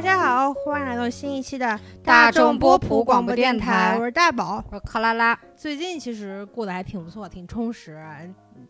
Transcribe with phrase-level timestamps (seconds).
[0.00, 4.64] 大家好，欢迎来到新一期的大众波普普广播播电台我是大宝。
[4.70, 8.02] 我是克拉拉，最近其实过得还挺不错，挺充实，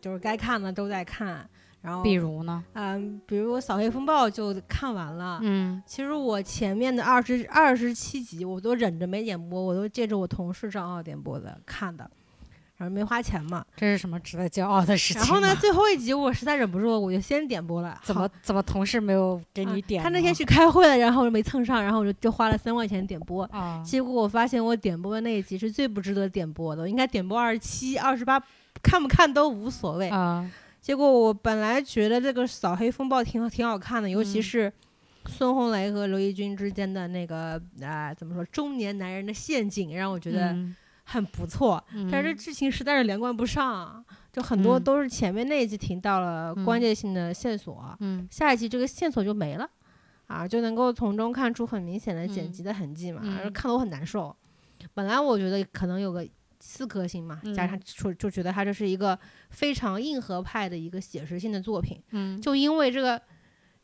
[0.01, 1.49] 就是该看的都在看。
[1.83, 2.65] 然后，比如呢？
[2.73, 5.39] 嗯，比如《扫黑风暴》就看完了。
[5.45, 12.11] 嗯，其实我前面的二十二十七集我都忍着没点播，我都借着我同事账号点播的看的，
[12.81, 13.63] 然后没花钱嘛。
[13.77, 15.21] 这是什么值得骄傲的事情？
[15.21, 18.01] 然后呢，最后一集我实在忍不住，我就先点播了。
[18.03, 20.01] 怎么怎么同事没有给你点？
[20.01, 23.45] 啊他那天去开会了，然后就没蹭上，然后我就就花了三块钱点播。
[23.53, 28.43] 啊，结果我发现我点播的那一集是最不值得点播的，我应该点播二十七、二十八，
[28.83, 30.09] 看不看都无所谓。
[30.09, 30.51] 啊，
[30.81, 34.73] 结果我本来觉得这个扫黑风暴挺挺好看的，尤其嗯是
[35.27, 40.75] 孙红雷和刘奕君之间的那个啊、怎么说中年男人的陷阱，让我觉得嗯
[41.11, 41.83] 很不错。
[42.11, 44.85] 但是嗯剧情实在是连贯不上，就很多嗯。
[44.85, 46.65] 都是前面那一集提到了嗯。
[46.65, 48.29] 关键性的线索，嗯。
[48.31, 49.69] 下一集这个线索就没了，
[50.27, 53.51] 啊，就能够从中看出很明显的剪嗯辑的痕迹嘛，嗯而。
[53.51, 54.35] 看得我很难受。
[54.95, 56.27] 本来我觉得可能有个
[56.61, 57.81] 四颗星嘛，加上嗯。
[57.85, 59.19] 就就觉得它这是一个
[59.51, 63.21] 非常硬核派的一个写实性的作品，嗯，就因为这个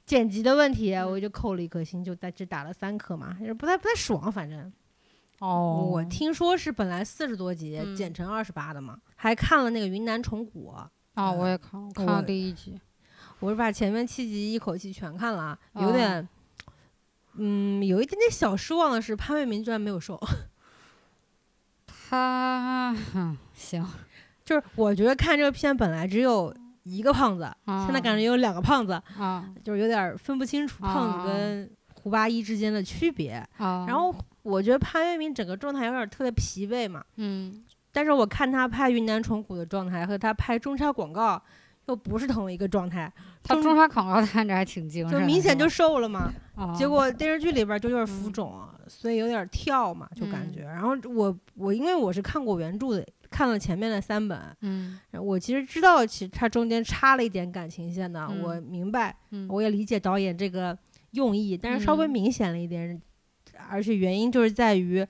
[0.06, 4.72] 剪辑的问题，我就扣了一颗星，就在这打了三颗嘛，就是不太不太爽，反正。
[5.41, 7.95] 哦，我听说是本来四十多集、嗯。
[7.95, 10.75] 剪成二十八的嘛，还看了那个云南虫谷，
[11.15, 12.81] 啊，我也看，我看了第一集，
[13.41, 16.29] 我是把前面七集一口气全看了啊，有哦点，
[17.34, 20.19] 嗯，有一点点小失望的是潘粤明居然没有瘦，
[21.87, 23.87] 他嗯 行，
[24.45, 29.53] 就是我觉得看这个片本来只有一个胖子，现在感觉有两个胖子，啊。
[29.62, 31.70] 就是有点分不清楚胖子啊跟
[32.06, 33.32] 胡八一之间的区别。
[33.58, 41.42] 啊，然后我觉得潘粤明整个状态有点特别疲惫嘛，嗯但是我看他拍云南虫谷的状态和他拍中超广告
[41.86, 43.12] 又不是同一个状态，
[43.42, 46.32] 他中中超广告看着还挺精神就，明显就瘦了嘛。
[46.54, 50.60] 吧，结果电视剧里边就有点浮嗯肿，所以有点跳嘛，就感嗯觉。
[50.62, 60.77] 然后我我因为我是看过原著的，看了前面的三本，嗯我其实知道其实他中间插了一点感情线的，嗯我明白，嗯，我也理解导演这个
[61.16, 63.02] 用意，但是稍微嗯明显了一点，
[63.68, 65.04] 而且原因就是在于。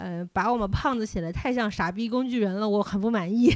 [0.00, 3.52] 呃，把我们胖子写的太像傻逼工具人了，我很不满意。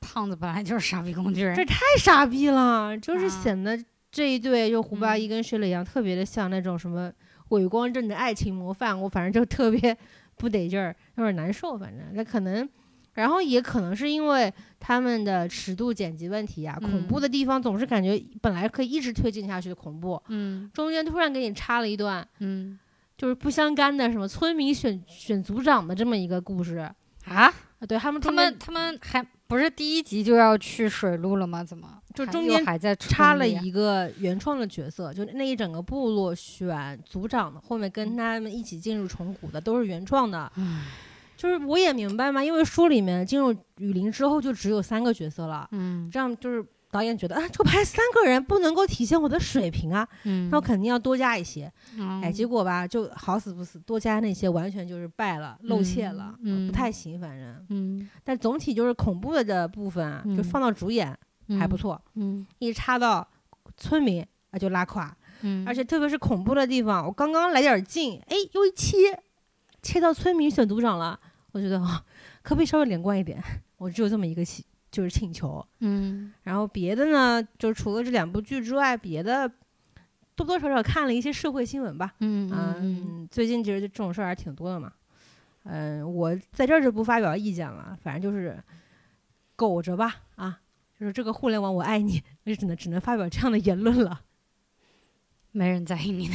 [0.00, 3.76] 胖子本来就是傻逼工具人这，太傻逼了，就是啊显得
[4.12, 7.12] 这一对就胡八嗯一跟薛磊阳特别的像那种什么
[7.48, 9.98] 伪光正的爱情模范，我反正就特别
[10.38, 11.76] 不得劲儿，有点难受。
[11.76, 12.68] 反正那可能，
[13.14, 22.78] 然后也可能是因为他们的尺度剪辑问题啊，恐怖嗯的地方总是感觉本来可以一直推进下去的恐怖，嗯中间突然给你插了一段嗯
[23.16, 26.76] 就是不相干的什么村民选选组长的这么一个故事。
[26.76, 26.94] 啊。
[27.26, 27.52] 啊
[27.88, 31.64] 对他们他们他们还不是第一集就要去水路了吗？
[31.64, 40.50] 怎么就中间还在插了一个原创的角色，就那一整个部落选组长的，后面跟他们一起进入虫谷的都是原创的。
[40.54, 40.84] 唉
[41.42, 51.72] 就是我也明白嘛，因为书里面进入雨林之后就只有三个角色了，嗯这样就是导演觉得啊，就拍三个人不能够体现我的水平啊，嗯，那我肯定要多加一些。
[51.98, 57.66] 嗯哎，结果吧，就好死不死，多加那些完全就是败了，露怯了，嗯不太行，反正。
[57.70, 61.18] 嗯但总体就是恐怖的的部分啊，就嗯放到主演
[61.58, 63.26] 还不嗯错，嗯一插到
[63.76, 65.12] 村民啊就拉垮。
[65.40, 69.20] 嗯，而且特别是恐怖的地方，我刚刚来点儿劲，哎，又一切
[69.82, 71.18] 切到村民选组长了，
[71.52, 72.04] 我觉得啊，
[72.42, 73.42] 可不可以稍微连贯一点？
[73.76, 75.64] 我只有这么一个请，就是请求。
[75.80, 79.50] 嗯然后别的呢，就除了这两部剧之外，别的
[80.34, 82.14] 多多少少看了一些社会新闻吧。
[82.20, 84.92] 嗯嗯嗯，最近其实这种事儿还挺多的嘛。
[85.64, 88.60] 嗯，我在这儿就不发表意见了，反正就是
[89.54, 90.58] 苟着吧啊，
[90.98, 94.22] 就是这个互联网我爱你，我就只能只能发表这样的言论了。
[95.52, 96.34] 没人在意你的，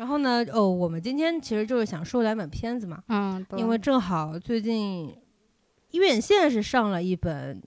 [0.00, 5.14] 然后呢，哦，我们今天其实就是想说两本片子嘛，嗯，因为正好最近
[5.90, 7.60] 院线是上了一本，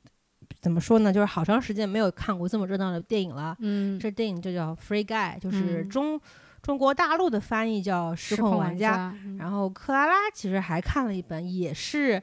[0.59, 3.55] 怎么说呢，就是好长时间没有看过这么热闹的电影了。
[3.59, 3.99] 嗯。
[3.99, 5.89] 这电影就叫《Free Guy》，就是嗯。
[5.89, 6.19] 中、
[6.63, 8.93] 中国大陆的翻译叫《失控玩家》。
[8.95, 9.37] 家，嗯。
[9.37, 12.19] 然后克拉拉其实还看了一本，也是，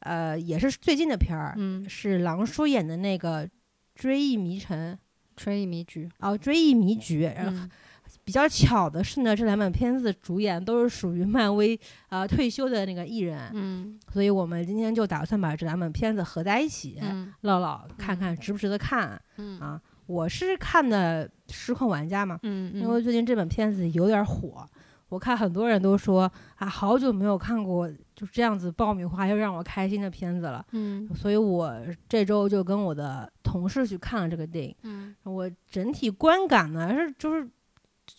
[0.00, 3.46] 呃，也是最近的片儿，嗯，是狼叔演的那个
[3.94, 4.92] 《追忆迷城》
[5.36, 7.70] 追忆迷局，哦，《追忆迷局》然后嗯
[8.24, 11.78] 比较巧的是呢，这两本片子主演都是属于漫威
[12.08, 19.80] 呃退休的那个艺人，嗯所以我们今天就打算把这两本片子合在一起嗯唠唠，看看值不值得看嗯啊。
[20.06, 24.66] 我是看的《失控玩家》嘛，嗯因为最近这本片子有点火，
[25.08, 31.74] 我看很多人都说啊，好久没有看过就这样子爆米花又让我开心的片子了，嗯所以我
[32.08, 34.74] 这周就跟我的同事去看了这个电影。
[34.82, 37.48] 嗯我整体观感呢是就是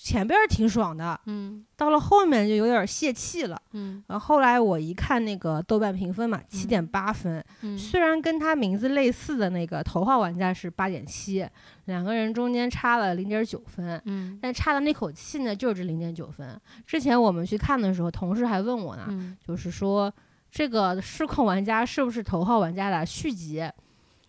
[0.03, 3.57] 前边挺爽的，嗯到了后面就有点儿泄气了。
[3.71, 11.47] 嗯然后后来我一看那个豆瓣评分嘛，七点八分，嗯虽然跟他名字类似的那个《头号玩家》是八点七，
[11.85, 16.59] 两个人中间差了零点九分，嗯但差的那口气呢，就是这零点九分。
[16.85, 20.13] 之前我们去看的时候，同事还问我呢，嗯就是说
[20.51, 23.63] 这个《失控玩家》是不是《头号玩家》的续集？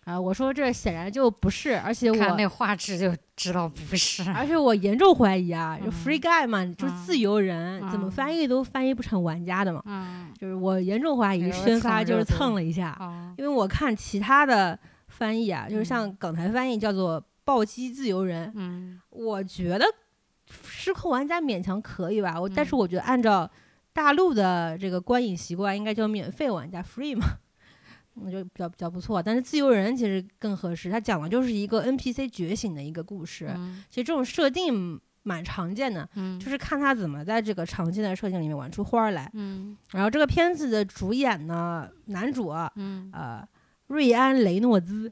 [0.05, 4.23] 啊，我说这显然就不是，而且我看那画质就知道不是。
[4.31, 5.91] 而且我严重怀疑啊，就嗯。
[5.91, 8.11] free guy 嘛，就是自由人，怎么嗯。
[8.11, 9.81] 翻译都翻译不成玩家的嘛。
[9.85, 10.31] 嗯。
[10.39, 13.33] 就是我严重怀疑宣发就是蹭了一下，哦。
[13.37, 15.85] 因为我看其他的翻译啊，就是嗯。
[15.85, 19.01] 像港台翻译叫做“暴击自由人”，嗯。
[19.09, 19.85] 我觉得
[20.67, 22.77] 失控玩家勉强可以吧，我、但是嗯。
[22.77, 23.49] 我觉得按照
[23.91, 27.25] 大陆的这个观影习惯，应该叫免费玩家 free 嘛，
[28.15, 29.21] 我觉得比较比较不错。
[29.21, 33.51] 但是自由人其实更合适，他讲的就是一个 NPC 觉醒的一个故事。
[33.55, 39.29] 嗯其实这种设定蛮常见的，嗯就是看他怎么在这个常见的设定里面玩出花儿来。
[39.33, 43.47] 嗯然后这个片子的主演呢，男主啊嗯呃
[43.87, 45.11] 瑞安雷诺兹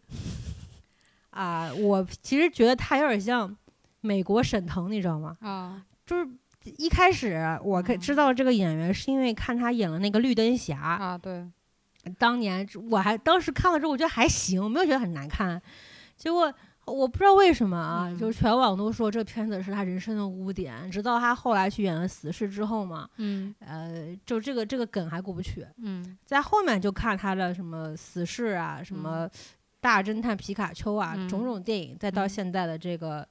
[1.31, 3.55] 啊、我其实觉得他有点像
[4.01, 5.35] 美国沈腾，你知道吗？
[5.41, 6.27] 啊就是
[6.77, 11.43] 一开始我可嗯知道这个演员是因为看他演了那个绿灯侠，啊对，
[12.17, 15.61] 当年我还当时看了之后，我觉得还行，我没有觉得很难看。
[16.15, 16.53] 结果
[16.85, 25.65] 我不知道为什么啊，嗯就是全网都说这片子是他人生的污点，直到他后来去演了《死侍》之后嘛，嗯呃，就这个这个梗还过不去。
[25.77, 29.27] 嗯在后面就看他的什么《死侍》啊，什么
[29.79, 33.27] 《大侦探皮卡丘》啊，嗯种种电影，再到嗯现在的这个。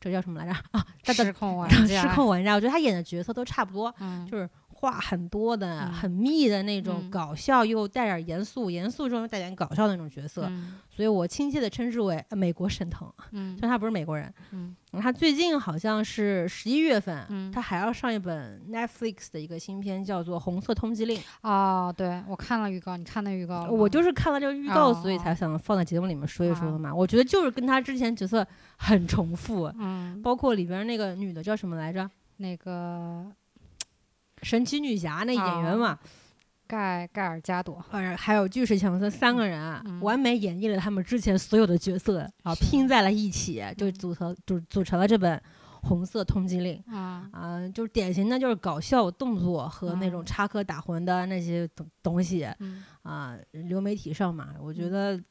[0.00, 0.86] 这叫什么来着啊？
[1.02, 13.10] 失控玩 失，控玩家，我觉得他演的角色都差不多，嗯就是话很多的、嗯很密的那种嗯搞笑又带点严肃，严肃中又带点搞笑的那种角色，嗯所以我亲切的称之为呃美国沈腾。
[13.32, 21.18] 嗯虽然他不是美国人，嗯他最近好像是十一月份，嗯他还要上一本 Netflix 的一个新片，叫做《红色通缉令》。
[21.42, 23.72] 哦，对我看了预告，你看那预告了？
[23.72, 26.94] 我就是看了这个预告，哦所以才想放在节目里面说一说的啊嘛。
[26.94, 32.10] 我觉得就是跟他之前角色很重复，嗯，包括里边那个女的叫什么来着？
[32.38, 33.24] 那个
[34.44, 35.98] 神奇女侠那演员嘛，
[36.66, 40.00] 盖盖尔加朵，呃，还有巨石强森三个人啊，嗯。
[40.00, 42.64] 完美演绎了他们之前所有的角色啊，是。
[42.64, 43.92] 拼在了一起，就嗯。
[43.94, 45.36] 组成就组成了这本
[45.88, 47.28] 《红色通缉令》啊。
[47.32, 50.24] 啊、就是典型的就是搞笑动作和那种嗯。
[50.24, 52.84] 插科打诨的那些东东西嗯。
[53.02, 54.90] 啊、流媒体上嘛，我觉嗯。
[54.90, 55.24] 得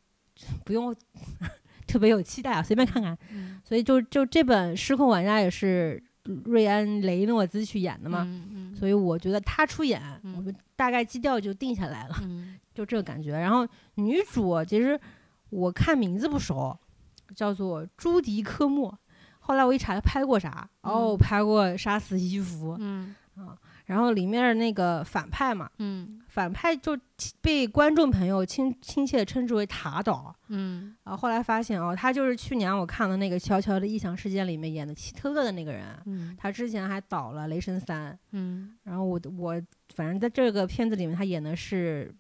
[0.64, 0.96] 不用
[1.88, 3.18] 特别有期待啊，随便看看。
[3.32, 3.60] 嗯。
[3.64, 6.02] 所以就就这本《失控玩家》也是
[6.46, 12.16] 瑞安雷诺兹去演的嘛，嗯嗯所以我觉得他出演，嗯我们大概基调就定下来了。
[12.24, 13.32] 嗯 就这个感觉。
[13.38, 15.00] 然后女主其实
[15.50, 16.76] 我看名字不熟，
[17.36, 18.98] 叫做朱迪科莫。
[19.40, 20.68] 后来我一查，她拍过啥？
[20.82, 23.14] 哦，嗯拍过《杀死伊芙》嗯
[23.86, 26.98] 然后里面那个反派嘛，嗯反派就
[27.42, 30.36] 被观众朋友亲亲切的称之为塔导。
[30.48, 35.86] 嗯啊后后来发现哦，他就是去年我看的那个《悄悄的异想世界》里面演的希特勒的那个人。
[36.08, 39.62] 嗯他之前还导了《雷神三》，嗯然后我我
[39.94, 42.12] 反正在这个片子里面，他演的是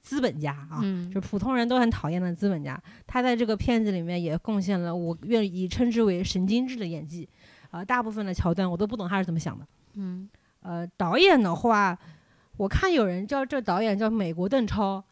[0.00, 2.76] 资本家啊，嗯，就普通人都很讨厌的资本家，
[3.06, 7.28] 他在这个片子里面也贡献了我愿意称之为神经质的演技，
[7.70, 9.64] 啊、大部分的桥段我都不懂他是怎么想的。
[9.94, 10.28] 嗯
[10.62, 11.96] 呃，导演的话，
[12.56, 15.02] 我看有人叫这导演叫美国邓超，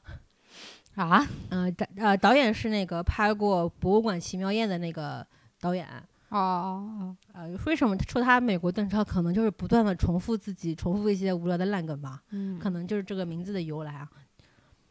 [0.95, 5.27] 啊呃导呃导演是那个拍过《博物馆奇妙夜》的那个
[5.61, 5.87] 导演。
[6.29, 9.03] 哦哦哦呃，为什么说他美国邓超？
[9.03, 12.23] 可能就是不断的重复自己，重复一些无聊的烂梗吧。
[12.31, 14.09] 嗯，可能就是这个名字的由来啊。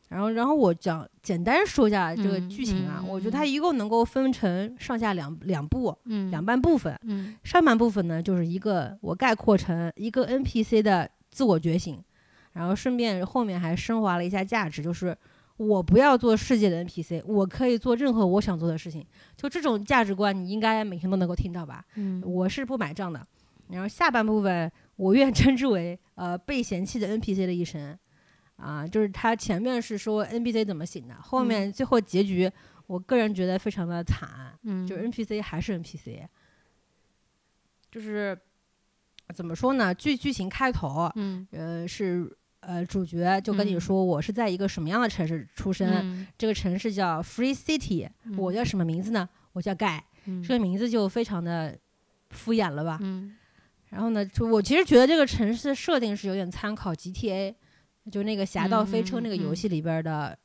[0.09, 6.93] 然后，然后我讲简单说一下这个嗯剧情啊，嗯我觉得它一共能够分成上下两两部嗯两半部分。
[7.03, 12.03] 嗯上半部分呢，就是一个我概括成一个 NPC 的自我觉醒，
[12.59, 15.17] 然后顺便后面还升华了一下价值，就是
[15.55, 19.05] 我不要做世界的 NPC，我可以做任何我想做的事情。
[19.37, 21.85] 就这种价值观，你应该每天都能够听到吧？
[21.95, 23.25] 嗯我是不买账的。
[23.69, 27.97] 然后下半部分，我愿称之为呃被嫌弃的 NPC 的一生，
[28.57, 32.51] 啊，就是他前面是说 NPC 怎么醒的，后面最后结局，
[32.87, 34.29] 我个人觉得非常的惨，
[34.63, 36.27] 嗯就是 NPC 还是 NPC，
[37.89, 38.37] 就是
[39.33, 39.93] 怎么说呢？
[39.95, 42.35] 剧剧情开头，嗯呃是。
[42.61, 43.79] 呃，主角就跟你嗯。
[43.79, 46.27] 说我是在一个什么样的城市出生，嗯。
[46.37, 49.27] 这个城市叫 Free City，、我叫什么名字呢？
[49.53, 50.43] 我叫盖，嗯。
[50.43, 51.77] 这个名字就非常的
[52.29, 52.99] 敷衍了吧？
[53.01, 53.35] 嗯。
[53.89, 57.55] 然后呢，就我其实觉得这个城市设定是有点参考 GTA，
[58.11, 60.37] 就那个《侠盗飞车》那个游戏里边的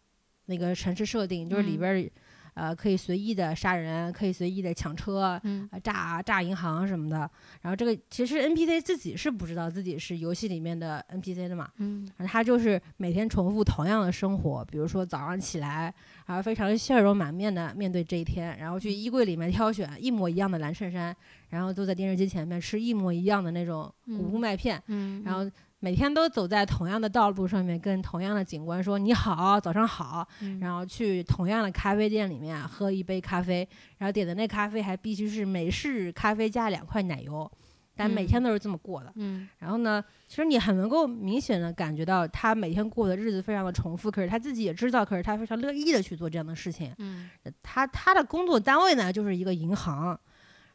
[0.47, 2.11] 那个城市设定，就是里边
[2.55, 5.69] 呃，可以随意的杀人，可以随意的抢车，嗯。
[5.73, 7.29] 呃炸炸银行什么的。
[7.61, 12.09] 然后这个其实 NPC 自己是不知道自己是游戏里面的 NPC 的嘛，嗯。
[12.27, 15.93] 他就是每天重复同样的生活，比如说早上起来，
[16.27, 21.15] 然后非常笑容满面的面对这一天，然后去衣柜里面挑选一模一样的蓝衬衫，
[21.51, 25.51] 然后坐在电视机前面吃一模一样的那种谷物麦片，嗯，然后
[25.85, 30.59] 每天都走在同样的道路上面，跟同样的警官说你好，早上好，嗯。
[30.59, 37.53] 然后去同样的咖啡店里面喝一杯咖啡，然后点的那咖啡还必须是美式咖啡加两块奶油，
[37.95, 39.13] 但每嗯天都是这么过的。
[39.17, 39.47] 嗯。
[39.59, 46.95] 然后呢，其实你很能够明显的感觉到他每天过的日子非常的重复，可是他自己也知道，可是他非常乐意的去做这样的事情。
[46.97, 47.29] 嗯。
[47.63, 50.19] 他他的工作单位呢就是一个银行，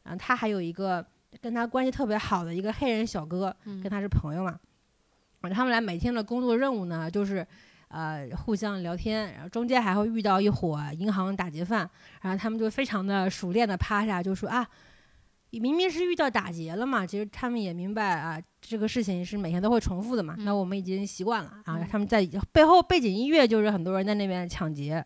[0.04, 1.04] 然后他还有一个
[1.42, 3.82] 跟他关系特别好的一个黑人小哥，嗯。
[3.82, 4.56] 跟他是朋友嘛。
[5.42, 7.46] 然后他们俩每天的工作任务呢就是。
[7.92, 11.90] 呃，互相聊天，然后中间还会遇到一伙银行打劫犯，
[12.22, 14.64] 然后他们就非常的熟练的趴下，就说啊，
[15.50, 21.80] 明明是遇到打劫了嘛，其实他们也明白啊，这个事情是每天都会重复的嘛，那我们已经习惯了啊。
[21.80, 25.04] 嗯他们在背后背景音乐就是很多人在那边抢劫，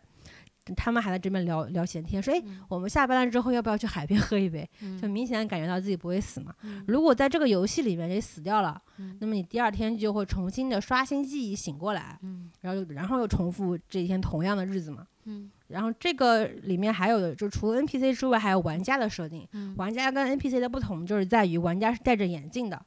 [0.76, 4.68] 他们还在这边聊聊闲天，说哎，嗯我们下班了之后要不要去海边喝一杯？
[4.80, 6.54] 嗯就明显感觉到自己不会死嘛。
[6.62, 15.06] 嗯如果在这个游戏里面你死掉了，嗯那么你第二天就会重新的刷新记忆醒过来，嗯然后又然后又重复这一天同样的日子嘛。
[15.26, 19.48] 嗯然后这个里面还有的，就除了 NPC 之外，还有玩家的设定。
[19.52, 22.80] 嗯玩家跟 NPC 的不同就是在于玩家是戴着眼镜的，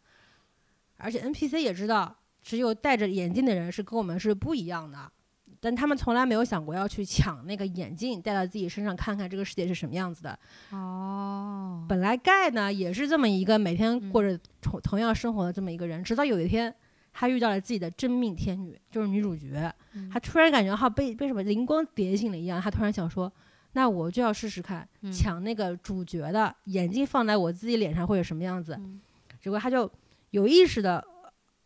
[0.98, 5.12] 而且 NPC 也知道，只有戴着眼镜的人是跟我们是不一样的。
[5.60, 10.38] 但他们从来没有想过要去抢那个眼镜戴到自己身上，看看这个世界是什么样子的。
[10.72, 16.74] 哦，本来盖呢也是这么一个每天嗯过着同同样生活的这么一个人，直到有一天
[17.12, 19.74] 他遇到了自己的真命天女，就是女主角。
[19.94, 23.32] 嗯他突然感觉哈被被什么灵光点醒了一样，他突然想说，
[23.74, 28.74] 那我就要试试看嗯抢那个主角的眼镜放在我自己脸上会有什么样子。
[28.74, 29.02] 嗯
[29.40, 29.90] 结果他就
[30.32, 31.04] 有意识的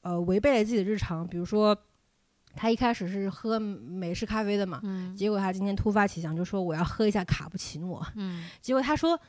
[0.01, 1.75] 呃违背了自己的日常，比如说
[2.55, 8.05] 他一开始是喝美式咖啡的嘛，嗯结果他今天突发奇想就说我要喝一下卡布奇诺。
[8.15, 9.20] 嗯 结果他说，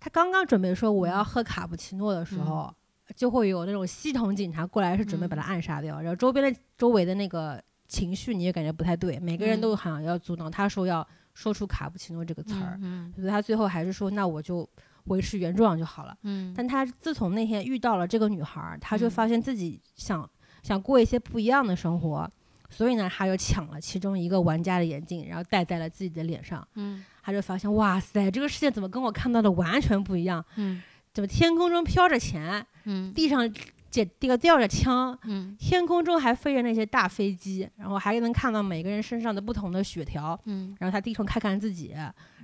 [0.00, 2.72] 他刚刚准备说我要喝卡布奇诺的时候，
[3.16, 6.00] 就会有那种系统警察过来，是准备把他暗杀掉。
[6.00, 14.68] 然后周边的周围的那个情绪，你也感觉不太对，每个人嗯都好像要阻挠他说要说出卡布奇诺这个词儿，嗯所以他最后还是说那我就
[15.04, 16.14] 维持原状就好了。
[16.22, 20.28] 嗯但他自从那天遇到了这个女孩儿，他就嗯发现自己想
[20.62, 22.30] 想过一些不一样的生活。
[22.70, 26.66] 所以呢，他就抢了其中一个玩家的眼镜，然后戴在了自己的脸上。
[26.74, 30.44] 嗯他就发现，哇塞，这个世界怎么跟我看到的完全不一样？
[30.56, 30.82] 嗯
[31.14, 33.50] 怎么天空中飘着钱，嗯地上
[33.90, 40.38] 捡这个吊着枪，嗯天空中还飞着那些大飞机，然后还能看到每个人身上的不同的血条。
[40.44, 41.94] 嗯然后他低头看看自己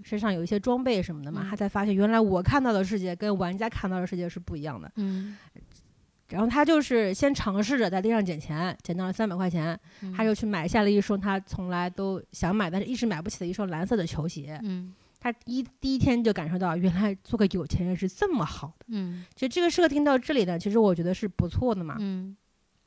[0.03, 4.91] 身上有一些装备什么的嘛，嗯他才发现原来我看到的世界跟玩家看到的世界是不一样的。
[4.97, 5.37] 嗯
[6.31, 14.59] 然后他就是先尝试着在地上捡钱，捡到了三百块钱，嗯他就去买下了一双他从来都想买但是一直买不起的一双蓝色的球鞋。
[14.63, 18.87] 嗯他一第一天就感受到，原来做个有钱人是这么好的。
[18.89, 21.97] 嗯其实这个设定到这里呢，其实我觉得是不错的嘛。
[21.99, 22.37] 嗯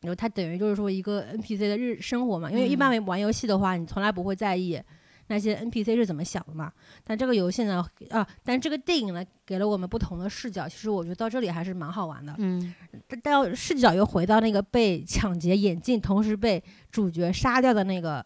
[0.02, 4.80] 然后他等于就是说一个 NPC 的日生活嘛，因为一般玩游戏的话，你从来不会在意
[5.28, 6.72] 那些 NPC 是怎么想的嘛。
[7.04, 10.68] 但这个游戏呢，啊，但这个电影呢，给了我们不同的视角。
[10.68, 12.36] 其实我觉得到这里还是蛮好玩的。
[12.38, 12.74] 嗯
[13.08, 18.26] 但但视角又回到那个被抢劫眼镜，同时被主角杀掉的那个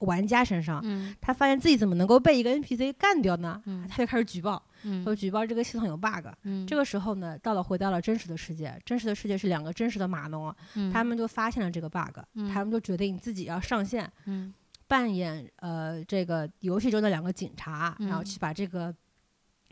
[0.00, 0.80] 玩家身上。
[0.84, 3.60] 嗯他发现自己怎么能够被一个 NPC 干掉呢？
[3.66, 6.26] 嗯他就开始举报，嗯说举报这个系统有 bug。
[6.44, 14.52] 嗯这个时候呢，到了回到了真实的世界，真实的世界是两个真实的码农，嗯他们就发现了这个 bug，、嗯他们就决定自己要上线嗯
[14.88, 18.24] 扮演呃这个游戏中的两个警察，然后嗯。
[18.24, 18.92] 去把这个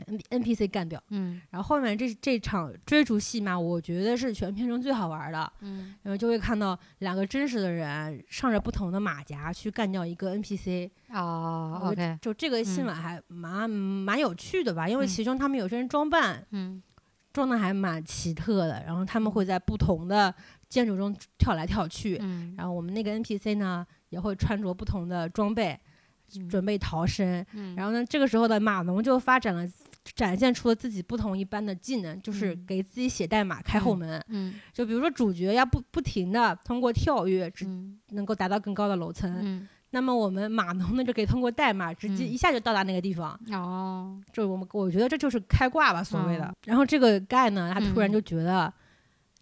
[0.05, 1.01] N NPC 干掉。
[1.09, 1.41] 嗯。
[1.49, 5.95] 然后后面这这场追逐戏嘛，我觉得是全片中最好玩的，嗯。
[6.03, 15.07] 然后就会看到两个真实的人上着不同的马甲去干掉一个 NPC，哦我觉得，OK，就这个新闻还蛮、蛮有趣的吧，因为嗯。
[15.07, 16.81] 其中他们有些人装扮嗯。
[17.33, 20.33] 装的还蛮奇特的，然后他们会在不同的
[20.69, 22.55] 建筑中跳来跳去，嗯。
[22.57, 25.79] 然后我们那个 NPC 呢也会穿着不同的装备，
[26.49, 27.45] 准备逃生。
[27.53, 29.67] 嗯然后呢，这个时候的码农就发展了，
[30.15, 34.23] 展现出了自己不同一般的技能，就是嗯给自己写代码开后门。
[34.29, 39.31] 嗯就比如说主角要不不停的通过跳跃，只嗯能够达到更高的楼层。
[39.41, 43.39] 嗯那么我们码农呢，就可以通过代码直接嗯一下就到达那个地方。
[43.53, 46.45] 哦这我们我觉得这就是开挂吧，所谓的。
[46.45, 48.71] 哦然后这个盖呢，他突然嗯就觉得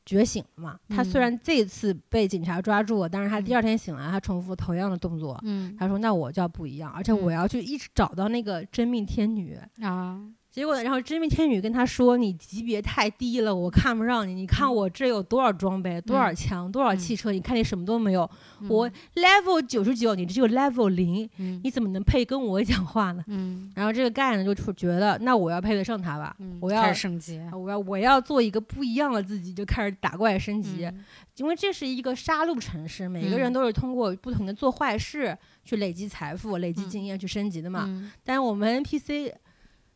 [0.05, 0.79] 觉醒了嘛。
[0.89, 5.39] 他虽嗯然这次被警察抓住了，但是他第嗯二天醒来，他重复同样的动作。
[5.43, 9.57] 嗯他说：“那我就要不一样，而且我嗯要去一直找到那个真命天女。
[9.81, 10.21] 啊，
[10.55, 14.33] 结果，然后真命天女跟他说：“你级别太低了，我看不上你。
[14.33, 17.29] 你看嗯我这有多少装备，多少嗯枪，多少嗯汽车？
[17.33, 18.23] 你看你什么都没有。
[18.61, 30.85] 嗯我 level 九十九，你只有 level 零，嗯你怎么能配跟我讲话呢？”嗯然后这个盖呢就出觉得，那我要配得上他吧，嗯，我要升级，我要我要做一个不一样的自己，就开始打怪升级。
[30.85, 31.03] 嗯
[31.35, 37.83] 因为这是一个杀戮城市，每个人嗯都是通过不同的做坏事去累积财富、累积嗯经验去升级的嘛。
[37.89, 39.33] 嗯但我们 NPC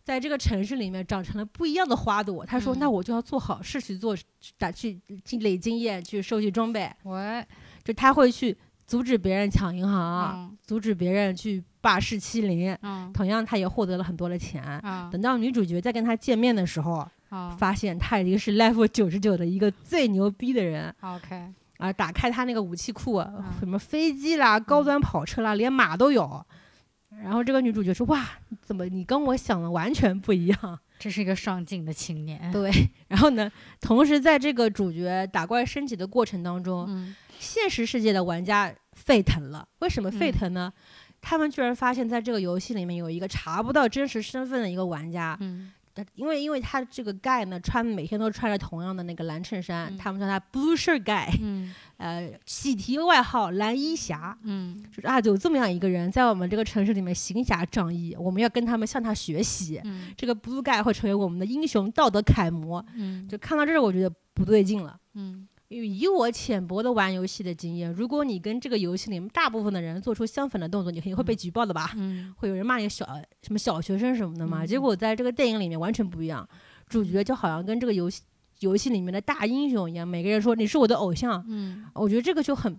[0.10, 2.44] 在这个城市里面长成了不一样的花朵。
[2.44, 4.18] 他说：“嗯那我就要做好事去做，
[4.58, 6.90] 打去积累经验，去收集装备。
[7.04, 7.46] 喂
[7.84, 12.76] 就他会去阻止别人抢银行，嗯阻止别人去霸市欺凌。
[12.82, 14.64] 嗯同样，他也获得了很多的钱。
[14.64, 20.92] 啊等到女主角再跟他见面的时候，啊发现他已经是 level 九十九的一个最牛逼的人。
[21.02, 26.44] ，OK，啊，打开他那个武器库，嗯什么飞机啦、高端跑车啦，连马都有。
[27.24, 28.28] 然后这个女主角说：“哇，
[28.62, 32.72] 怎么你跟我想的完全不一样这是一个上进的青年？”，对。
[33.10, 33.52] 然后呢，
[33.82, 39.68] 同时在这个主角打怪升级的过程当中，嗯现实世界的玩家沸腾了。
[39.80, 40.72] 为什么沸嗯腾呢？
[41.22, 45.72] 他们居然发现，在这个游戏里面有一个查不到真实身份的一个玩家，嗯
[46.04, 54.38] 他因为因为他这个 guy 呢，穿每天都穿着同样的那个蓝衬衫，嗯他们叫他 Blue Shirt Guy，嗯呃，喜提外号蓝衣侠。
[54.44, 59.82] 嗯就是啊，有这么样一个人在我们这个城市里面行侠仗义，我们要跟他们向他学习。
[59.84, 62.86] 嗯这个 Blue Guy 会成为我们的英雄道德楷模。
[62.96, 64.98] 嗯就看到这儿，我觉得不对劲了。
[65.16, 71.92] 嗯以我浅薄的玩游戏的经验，如果你跟这个游戏里面大部分的人做出相反的动作，你肯定会被举报的吧？
[71.96, 73.06] 嗯会有人骂你小
[73.42, 74.64] 什么小学生什么的嘛？
[74.64, 76.48] 嗯结果在这个电影里面完全不一样，
[76.88, 78.24] 主角就好像跟这个游戏
[78.60, 82.76] 游戏里面的大英雄一样，每个人说你是我的偶像，嗯我觉得这个就很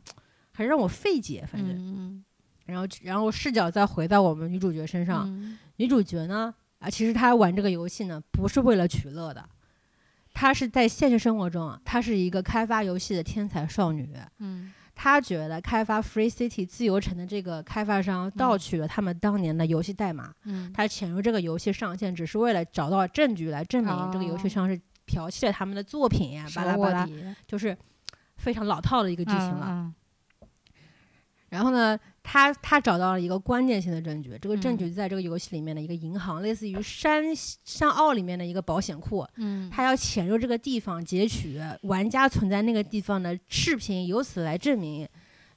[0.52, 1.76] 很让我费解，反正。
[1.76, 2.24] 嗯
[2.66, 9.44] 然后然后视角再回到我们女主角身上，嗯女主角呢啊，其实她玩这个游戏呢不是为了取乐的，
[10.32, 14.08] 她是在现实生活中，她是一个开发游戏的天才少女。
[14.38, 27.08] 嗯她觉得开发 Free City 自由城的这个开发商盗取了他们当年的游戏代码，嗯她潜入这个游戏上线只是为了找到证据来证明这个游戏哦商是剽窃了他们的作品呀，巴拉巴拉，
[27.46, 27.76] 就是
[28.36, 29.66] 非常老套的一个剧情了。
[29.70, 29.94] 嗯
[31.50, 39.26] 然后呢，他他找到了一个关键性的证据，这个证嗯据在这个游戏里面的一个银行，类似于山山坳里面的一个保险库。
[39.36, 45.06] 嗯他要潜入这个地方截取玩家存在那个地方的视频，由此来证明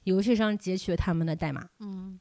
[0.03, 1.63] 游戏商截取了他们的代码。
[1.79, 2.19] 嗯，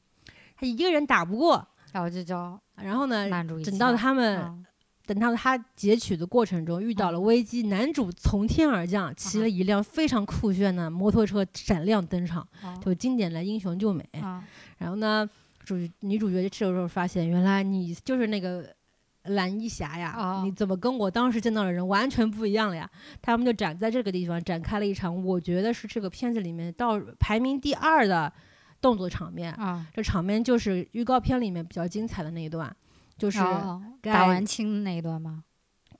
[0.54, 3.28] 他一个人打不过，然后就叫然后呢，
[3.64, 4.66] 等到他们、嗯
[5.04, 14.08] 等到他截取的过程中遇到了嗯危机，男主从天而降，骑了一辆非常酷炫的摩托车闪亮登场，啊就经典的英雄救美。
[14.20, 14.42] 啊
[14.78, 15.28] 然后呢，
[15.64, 18.74] 主女主角这时候发现，原来你就是那个
[19.24, 20.14] 蓝衣侠呀！
[20.18, 22.90] 哦你怎么跟我当时见到的人完全不一样了呀？
[23.20, 28.32] 他们就展在这个地方展开了一场，我觉得是这个片子里面到排名第二的
[28.80, 29.52] 动作场面。
[29.54, 32.74] 啊，这场面就是预告片里面比较精彩的那一段，
[33.30, 35.44] 就是、哦该打完亲那一段吗？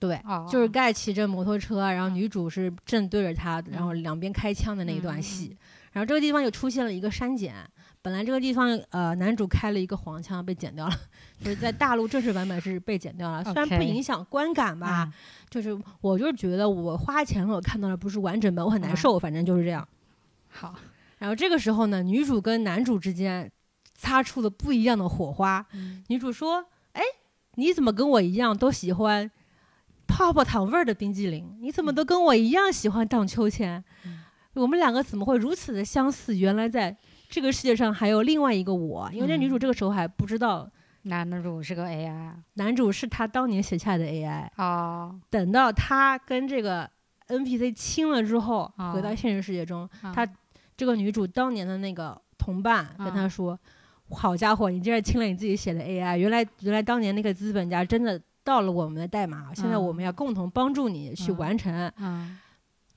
[0.00, 0.16] 对。
[0.24, 5.56] 哦，就是盖骑着摩托车，然后嗯女主是正对着他，然后两边开枪的那一段嗯戏。
[5.92, 7.54] 然后这个地方又出现了一个删减，
[8.00, 10.94] 本来这个地方呃男主开了一个黄腔被剪掉了，
[11.38, 15.14] 就是在大陆正式版本是被剪掉了，虽然不影响观感吧，啊
[15.50, 19.86] 就是我就是觉得我花钱了，我看到了不是完整版，我很难啊受，反正就是这样。
[20.48, 20.74] 好，
[21.18, 23.52] 然后这个时候呢，女主跟男主之间
[23.94, 25.64] 擦出了不一样的火花。
[25.74, 26.66] 嗯女主说：“哎，
[27.54, 29.30] 你怎么跟我一样都喜欢
[30.06, 31.56] 泡泡糖味儿的冰激凌？
[31.60, 33.82] 你怎么都跟我一样喜欢荡秋千？
[34.04, 34.20] 嗯
[34.54, 36.36] 我们两个怎么会如此的相似？
[36.36, 36.94] 原来在
[37.30, 39.10] 这个世界上还有另外一个我。
[39.10, 40.68] 因为这女主嗯这个时候还不知道
[41.04, 44.46] 男主是个 AI 男主是他当年写下的 AI。
[44.56, 46.88] 哦，等到他跟这个
[47.28, 50.28] NPC 亲了之后，回到哦现实世界中，啊她
[50.76, 53.58] 这个女主当年的那个同伴跟她啊说
[54.12, 56.16] ：“好家伙，你竟然亲了你自己写的 AI！
[56.16, 62.38] 原来原来当年那个资本家真的盗了我们的代码，现在我们要共同帮助你去嗯完成嗯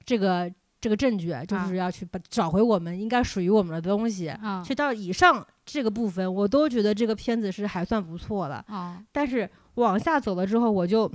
[0.06, 0.52] 这个
[0.82, 4.30] 这个证据，就是要去把找回我们应该属于我们的东西。
[4.30, 11.12] 啊去到以上这个部分，我都觉得这个片子是还算不错的，啊，但是往下走了之后，我就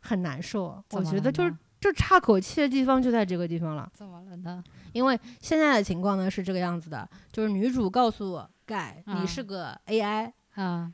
[0.00, 0.82] 很难受。
[0.92, 3.86] 我觉得就是呢就岔口气的地方就在这个地方了。
[3.92, 4.64] 怎么了呢？
[4.92, 9.26] 因为现在的情况呢是这个样子的，就是女主告诉盖你嗯。
[9.26, 10.92] 是个 AI，、啊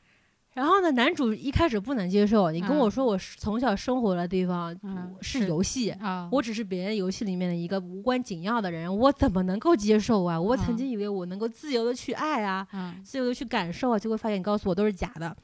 [0.55, 2.91] 然后呢，男主一开始不能接受，你跟我嗯。
[2.91, 10.39] 说我是从小生活的地方嗯是是游戏，啊，我只是别人游戏里面的一个无关紧要的人，我怎么能够接受啊？
[10.39, 10.77] 我曾嗯。
[10.77, 13.01] 经以为我能够自由的去爱啊，嗯。
[13.03, 15.35] 自由的去感受啊，结果发现你告诉我都是假的。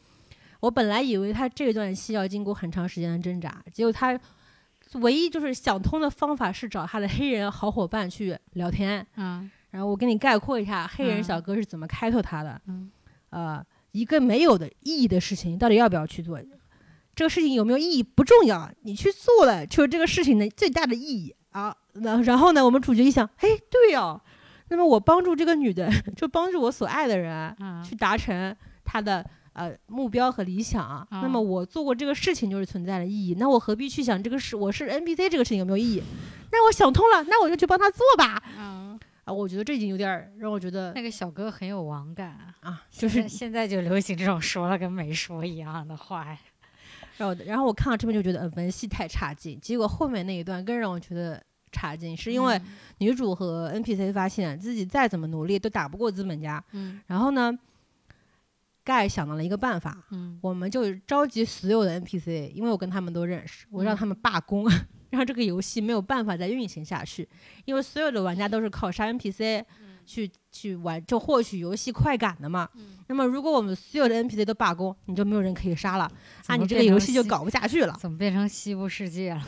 [0.61, 4.21] 我本来以为他这段戏要经过很长时间的挣扎，结果他
[5.01, 9.07] 唯一就是想通的方法是找他的黑人好伙伴去聊天。
[9.17, 12.61] 嗯然后我给你概括一下黑人嗯小哥是怎么开拓他的。
[12.66, 12.90] 嗯
[13.31, 16.40] 呃，一个没有的意义的事情，到底要不要去做？
[17.14, 21.74] 这个事情有没有意义不重要，你去做了，就是这个事情的最大的意义啊。
[21.94, 24.20] 然然后呢，我们主角一想，哎，对哦，
[24.68, 31.07] 那么我帮助这个女的， 就帮助我所爱的人嗯去达成他的呃目标和理想。
[31.11, 36.02] 那么嗯我做过这个事情就是存在的意义，那我何必去想这个事我是 NPC 这个事情有没有意义？
[36.52, 38.42] 那我想通了，那我就去帮他做吧。
[38.59, 38.88] 嗯，
[39.29, 46.38] 啊，我觉得这已经有点儿让我觉得那个小哥很有网感啊，啊，就是现在就流行这种说了跟没说一样的话呀。
[47.19, 49.61] 然后，然后我看到这边就觉得，呃，文戏太差劲。
[49.61, 52.62] 结果后面那一段更让我觉得差劲，是因为嗯
[52.99, 56.62] 女主和 NPC 发现自己再怎么努力都打不过资本家。
[56.73, 57.53] 嗯然后呢，
[58.85, 64.64] 盖想到了一个办法，嗯我们就召集所有的 NPC，因为我跟他们都认识，我让他们罢工，
[65.11, 67.29] 让这个游戏没有办法再运行下去，
[67.64, 69.64] 因为所有的玩家都是靠杀 NPC
[70.05, 72.68] 去去玩，就获取游戏快感的嘛。
[73.09, 76.11] 那么如果我们所有的 NPC 都罢工，你就没有人可以杀了，
[76.42, 77.97] 怎啊，么变成你这个游戏就搞不下去了。
[78.01, 79.47] 怎么变成西部世界了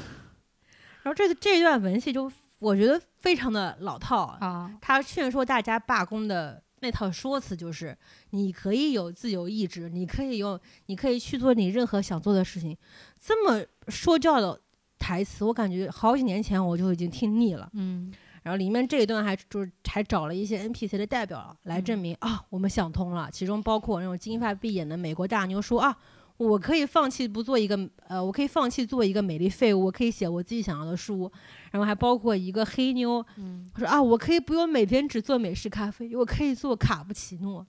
[1.02, 4.70] 然后这这一段文戏就我觉得非常的老套，啊？
[4.82, 7.96] 他劝说大家罢工的那套说辞就是：
[8.30, 12.76] 你可以有自由意志，你可以用，你可以去做你任何想做的事情。
[13.18, 14.60] 这么说教的
[15.00, 17.68] 台词，我感觉好几年前我就已经听腻了。
[17.72, 23.28] 嗯然后里面这一段还就是还找了一些 NPC 的代表来证明、啊，我们想通了。
[23.30, 25.94] 其中包括那种金发碧眼的美国大妞说啊，
[26.38, 27.76] 我可以放弃不做一个
[28.08, 31.30] 呃，我可以放弃做一个美丽废物，我可以写我自己想要的书。
[31.70, 37.66] 然后还包括一个黑妞，嗯说啊，我可以不用每天只做美式咖啡，我可以做卡布奇诺。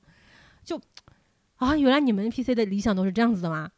[0.63, 0.79] 就
[1.57, 3.69] 啊，原来你们 NPC 的理想都是这样子的吗？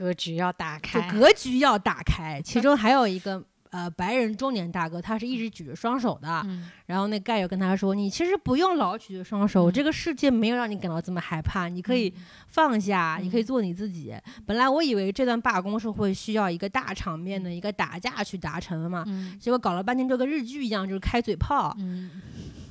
[0.00, 1.10] 格局要打就开。
[1.10, 2.40] 格局要打开。
[2.42, 6.40] 其中还有一个呃白人中年大哥，他是一直举着双手的。
[6.46, 12.12] 嗯然后那盖友跟他说：“你其实不用老举着双手，嗯这个世界没有让你感到这么害怕，你可以
[12.48, 14.14] 放下，你可以嗯做你自己。
[14.46, 22.22] 本来我以为这段罢工是会需要一个大场面的一个打架去达成的嘛，嗯结果搞了半天就跟日剧一样，就是开嘴炮嗯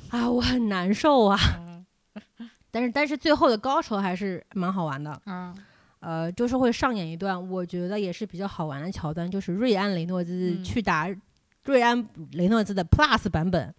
[0.09, 1.39] 啊，我很难受啊。
[1.59, 1.85] 嗯
[2.71, 5.55] 但是但是最后的高潮还是蛮好玩的，嗯
[5.99, 11.09] 呃，就是会上演一段我觉得也是比较好玩的桥段，就是瑞安雷诺兹嗯去打
[11.65, 13.73] 瑞安雷诺兹的 Plus 版本。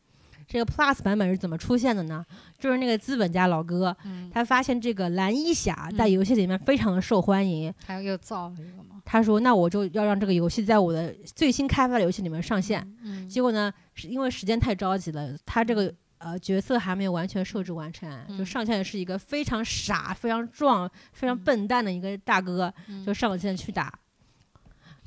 [0.47, 2.27] 这个 Plus 版本是怎么出现的呢？
[2.59, 9.01] 就是那个资本家老哥，嗯，他发现这个蓝衣侠在嗯游戏里面非常的受欢迎，他又造了一个吗？
[9.05, 12.85] 他说：“那我就要让这个游戏在我的最新开发的游戏里面上线。
[13.05, 23.93] 嗯结果呢，是因为时间太着急了，他这个呃角色还没有完全设置完成，就嗯上线的是一个非常傻、非常壮、非常嗯笨蛋的一个大哥，嗯就上线去打，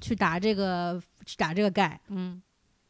[0.01, 1.99] 去打这个去打这个盖。
[2.09, 2.41] 嗯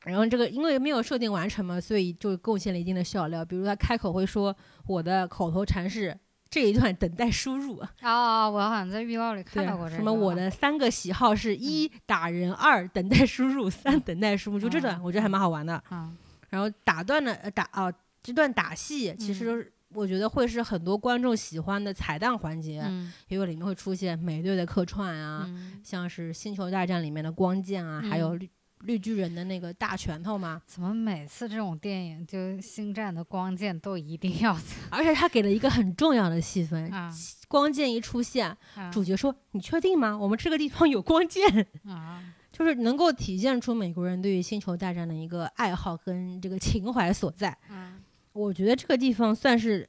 [0.06, 3.46] 然后这个因为没有设定完成嘛，所以就贡献了一定的笑料。
[3.46, 4.54] 比如他开口会说
[4.86, 6.14] ：“我的口头禅是
[6.50, 9.96] 这一段等待输入。”啊，我好像在预告里看到过，这个。
[9.96, 15.82] 什么我的三个喜好是一打人，二等待输入，三等待输入，就这段嗯我觉得还蛮好玩的。
[15.88, 16.12] 啊
[16.50, 17.90] 然后打断了呃打啊
[18.24, 30.62] 这段打戏，其实我觉得会是很多观众喜欢的彩蛋环节，嗯因为里面会出现美队的客串啊，嗯，像是《星球大战》里面的光剑啊，还有嗯绿绿巨人的那个大拳头嘛。
[30.66, 34.58] 怎么每次这种电影就星战的光剑都一定要
[34.90, 37.12] 而且他给了一个很重要的戏份，啊
[37.48, 40.18] 光剑一出现，啊主角说：“你确定吗？
[40.18, 47.50] 我们这个地方有光剑。”啊就是能够体现出美国人对于星球大战的一个爱好跟这个情怀所在。
[47.68, 47.98] 啊
[48.34, 49.88] 我觉得这个地方算是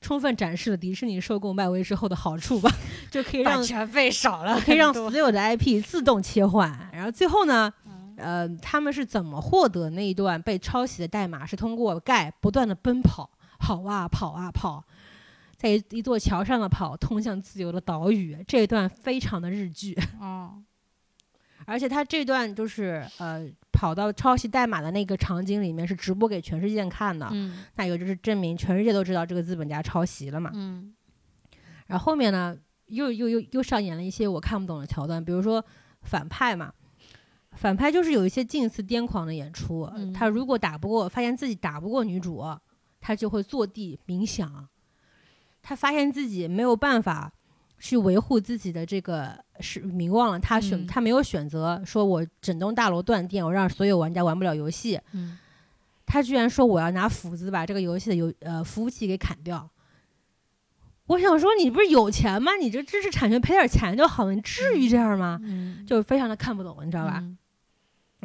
[0.00, 2.70] 充分展示了迪士尼收购漫威之后的好处吧，
[3.10, 6.88] 就可以让版权费少了，可以让所有的 IP 自动切换。
[6.92, 11.44] 然后最后呢，嗯呃，他们是怎么获得那一段被抄袭的代码？
[11.44, 14.84] 是通过盖不断的奔跑，跑啊跑啊跑。
[15.56, 19.94] 在一一座桥上的跑，通向自由的岛屿，这一段非常的日剧。
[20.18, 20.62] 哦
[21.70, 30.50] 而且他这段就是呃跑到抄袭代码的那个场景里面是直播给全世界看的，嗯那也就是证明全世界都知道这个资本家抄袭了嘛。
[30.52, 30.92] 嗯
[31.86, 32.56] 然后后面呢，
[32.86, 35.64] 又又又又上演了一些我看不懂的桥段，比如说
[36.02, 36.72] 反派嘛，
[37.52, 39.90] 反派就是有一些近似癫狂的演出。
[39.94, 42.44] 嗯他如果打不过，发现自己打不过女主，
[43.00, 44.68] 他就会坐地冥想。
[45.62, 47.32] 他发现自己没有办法
[47.80, 50.38] 去维护自己的这个是名望了。
[50.38, 55.00] 他选、嗯他没有选择说我整栋大楼断电，我让所有玩家玩不了游戏。
[55.12, 55.36] 嗯
[56.06, 59.68] 他居然说我要拿斧子把这个游戏的游呃服务器给砍掉。
[61.06, 62.54] 我想说，你不是有钱吗？
[62.54, 65.40] 你这知识产权赔点钱就好了，你至于这样吗？
[65.42, 67.24] 嗯，就非常的看不懂，你知道吧？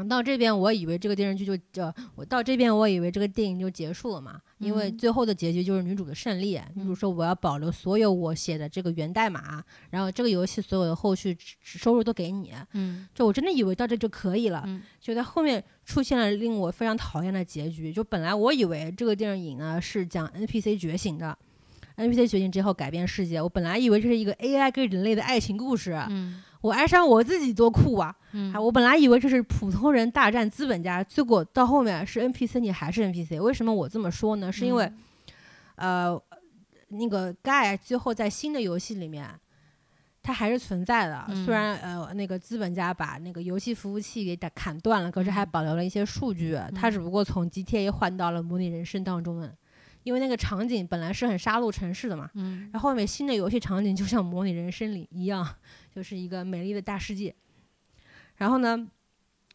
[0.03, 6.59] 到这边，我以为这个电视剧就就我到这边，我以为这个电影就结束了嘛，因为嗯最后的结局就是女主的胜利。
[6.73, 12.51] 女主说我要保留所有我写的这个源代码，然后这个游戏所有的后续收入都给你。
[12.73, 17.93] 嗯就我真的以为到这就可以了，嗯就在后面出现了令我非常讨厌的结局。
[17.93, 21.37] 就本来我以为这个电影呢是讲 NPC 觉醒的
[21.97, 23.41] ，NPC 觉醒之后改变世界。
[23.41, 28.15] 我本来以为这是一个 AI 跟人类的爱情故事，嗯我爱上我自己多酷啊！
[28.31, 33.39] 嗯啊，我本来以为这是普通人大战资本家，结果到后面是 NPC，你还是 NPC。
[33.39, 34.51] 为什么我这么说呢？
[34.51, 34.91] 是因为，
[35.75, 36.19] 呃，
[36.87, 39.29] 那个盖最后在新的游戏里面，
[40.23, 41.23] 它还是存在的。
[41.27, 46.57] 嗯虽然呃那个资本家把那个游戏服务器给打砍断了，可是还嗯保留了一些数据。
[46.73, 49.55] 他只不过从 GTA 换到了模拟人生当中的，
[50.05, 52.29] 因为那个场景本来是很杀戮城市的嘛。
[52.35, 55.45] 嗯然后后面新的游戏场景就像模拟人生里一样，
[55.93, 57.35] 就是一个美丽的大世界。
[58.35, 58.87] 然后呢，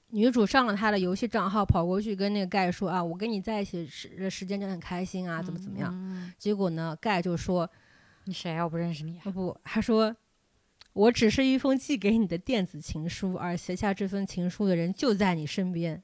[0.08, 5.90] 女主上了他的游戏账号，跑过去跟那个盖说啊，我跟你在一起时的时间真的很开心啊，怎么怎么样。
[5.94, 7.70] 嗯结果呢，盖就说
[8.24, 8.64] 你谁啊？
[8.64, 9.22] 我不认识你啊。
[9.26, 10.14] 啊不，他说
[10.92, 16.02] 我只是一封寄给你的电子情书，而写下这封情书的人就在你身边。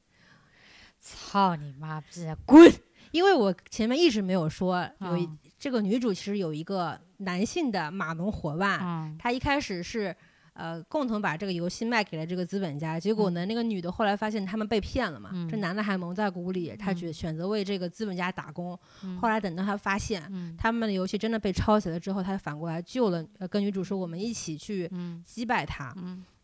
[0.98, 2.26] 操你妈逼！
[2.44, 2.72] 滚！
[3.10, 10.14] 因为我前面一直没有说，有一、嗯这个女主其实有一个男性的码农伙伴，嗯他一开始是
[10.52, 18.78] 呃共同把这个游戏卖给了这个资本家，结果呢，那个女的后来发现他们被骗了嘛，嗯这男的还蒙在鼓里，他选选择为这个资本家打工。
[19.02, 25.94] 嗯后来等到他发现嗯他们的游戏真的被抄袭了之后，他反过来救了，呃，跟女主说我们一起去嗯击败他。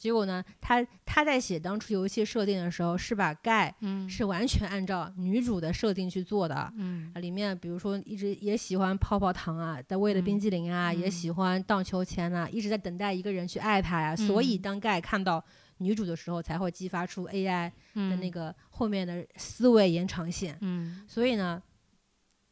[0.02, 6.72] 嗯结果呢，他他在写当初游戏设定的时候，是把盖嗯是完全按照女主的设定去做的。
[7.20, 14.16] 里面比如说一直也喜欢泡泡糖啊，在为了冰嗯激凌啊，也嗯喜欢荡秋千啊，一直在等待一个人去爱他呀。
[14.16, 15.42] 所以嗯当盖看到
[15.78, 20.58] 女主的时候，才会激发出 AI 的那嗯个后面的思维延长线。
[20.62, 21.62] 嗯所以呢，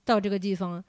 [0.04, 0.84] 到这个地方，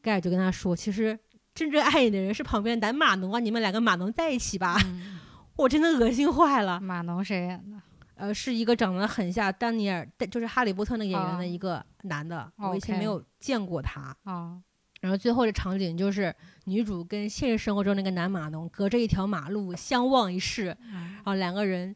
[0.00, 1.18] 盖就跟他说，其实
[1.52, 4.80] 真正爱你的人是旁边的男码农啊，你们两个码农在一起吧。
[4.86, 5.18] 嗯
[5.56, 6.80] 我真的恶心坏了。
[6.80, 7.76] 马农谁演的？
[8.16, 14.16] 呃，是一个长得很像丹尼尔，就是哈利波特那个演员哦的一个男的，我以前没有见过他。
[14.24, 14.62] 哦
[15.00, 21.94] 然后最后的场景就是女主跟现实生活中那个男马农隔着一条马路相望一视，嗯然后两个人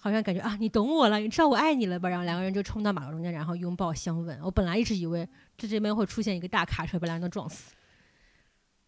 [0.00, 2.08] 好像感觉啊，你懂我了，你知道我爱你了吧？
[2.08, 4.36] 然后两个人就冲到马路中间，然后拥抱相吻。
[4.42, 7.72] 我本来一直以为这这边会出现一个大卡车把两人都撞死，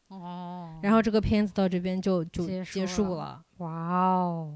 [0.09, 3.44] 哦，然后这个片子到这边就就结束了。
[3.59, 4.55] 哇哦，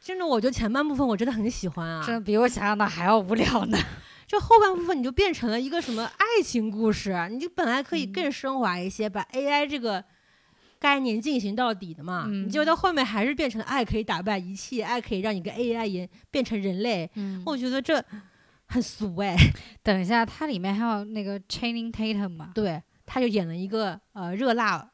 [0.00, 3.78] 真的，我觉得前半部分我真的很喜欢啊，真的比我想象的还要无聊呢。
[4.26, 7.26] 这后半部分你就变成了一个什么爱情故事啊？
[7.28, 10.04] 你就本来可以嗯更升华一些，把 AI 这个
[10.78, 12.26] 概念进行到底的嘛。
[12.28, 17.10] 嗯你结果到后面还是变成了爱可以打败一切，爱可以让你跟 AI 也变成人类。
[17.16, 18.02] 嗯我觉得这
[18.66, 19.36] 很俗哎。
[19.82, 22.52] 等一下，它里面还有那个 Channing Tatum 嘛？
[22.54, 24.89] 对，他就演了一个呃热辣，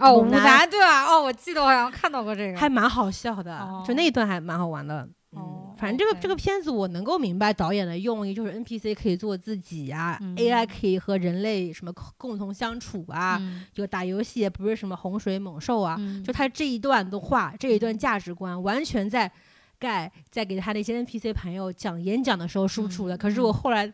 [0.00, 1.04] 哦，武猛男男对吧？
[1.04, 2.58] 哦，我记得我好像看到过这个。
[2.58, 5.02] 还蛮好笑的，哦就那一段还蛮好玩的。
[5.02, 19.30] 嗯哦，反正这个这个片子我能够明白导演的用意，就是 NPC 可以做自己啊、嗯 a i 可以和人类什么共同相处啊，嗯就打游戏也不是什么洪水猛兽啊，嗯就他这一段的话，这一段价值观，完全在
[19.78, 23.14] 盖在给他的一些 NPC 朋友讲演讲的时候输出的。
[23.14, 23.86] 嗯可是我后来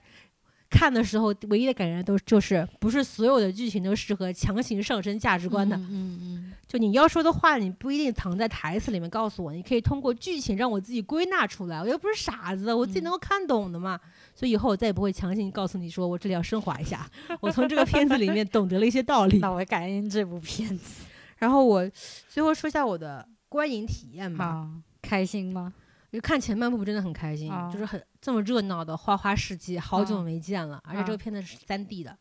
[0.69, 5.77] 看的时候，唯一的感觉都就是不是所有的剧情都适合强行上升价值观的。
[5.77, 11.81] 嗯嗯嗯就你要说的话，你不一定藏在台词里面告诉我，你可以通过剧情让我自己归纳出来。
[11.81, 13.99] 我又不是傻子，我自己嗯能够看懂的嘛。
[14.35, 17.09] 所以以后我再也不会强行告诉你说我这里要升华一下。
[17.41, 19.39] 我从这个片子里面懂得了一些道理。
[19.41, 21.03] 那我感恩这部片子。
[21.39, 21.89] 然后我
[22.29, 24.53] 最后说一下我的观影体验吧。
[24.53, 24.69] 好，
[25.01, 25.73] 开心吗？
[26.13, 30.83] 就看前半部真的很开心，哦就是很这么热闹的花花世界，好久哦没见了。
[30.85, 32.17] 而且这哦个片子是三 D 的，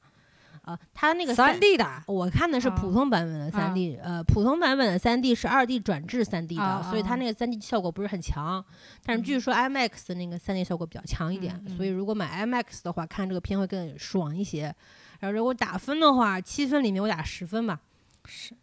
[0.63, 2.03] 呃，它那个三 D 的。
[2.07, 8.63] 我看的是普哦通版本的三 D，、呃，普通版本的三 D 是二 D 转制三 D 的，哦哦所以它那个三 D 效果不是很强。
[9.05, 14.75] 但是据嗯说 IMAX 的那个三 D 效果比较强一点，所以如果买 IMAX 的话，看这个片会更爽一些。
[15.19, 17.79] 然后如果打分的话，七分里面我打十分吧。
[18.25, 18.57] 是啊，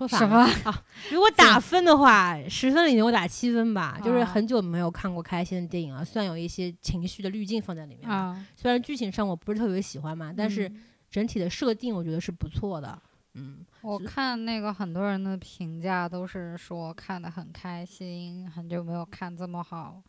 [0.00, 0.84] 说反什了么？
[1.12, 12.98] 如果打分的话，十分里面我打七分吧，就是啊很久没有看过开心的电影了，算有一些情绪的滤镜放在里面虽然剧情上我不是特别喜欢嘛，但是嗯整体的设定我觉得是不错的。
[13.34, 20.02] 嗯，我看那个很多人的评价都是说看得很开心，很久没有看这么好，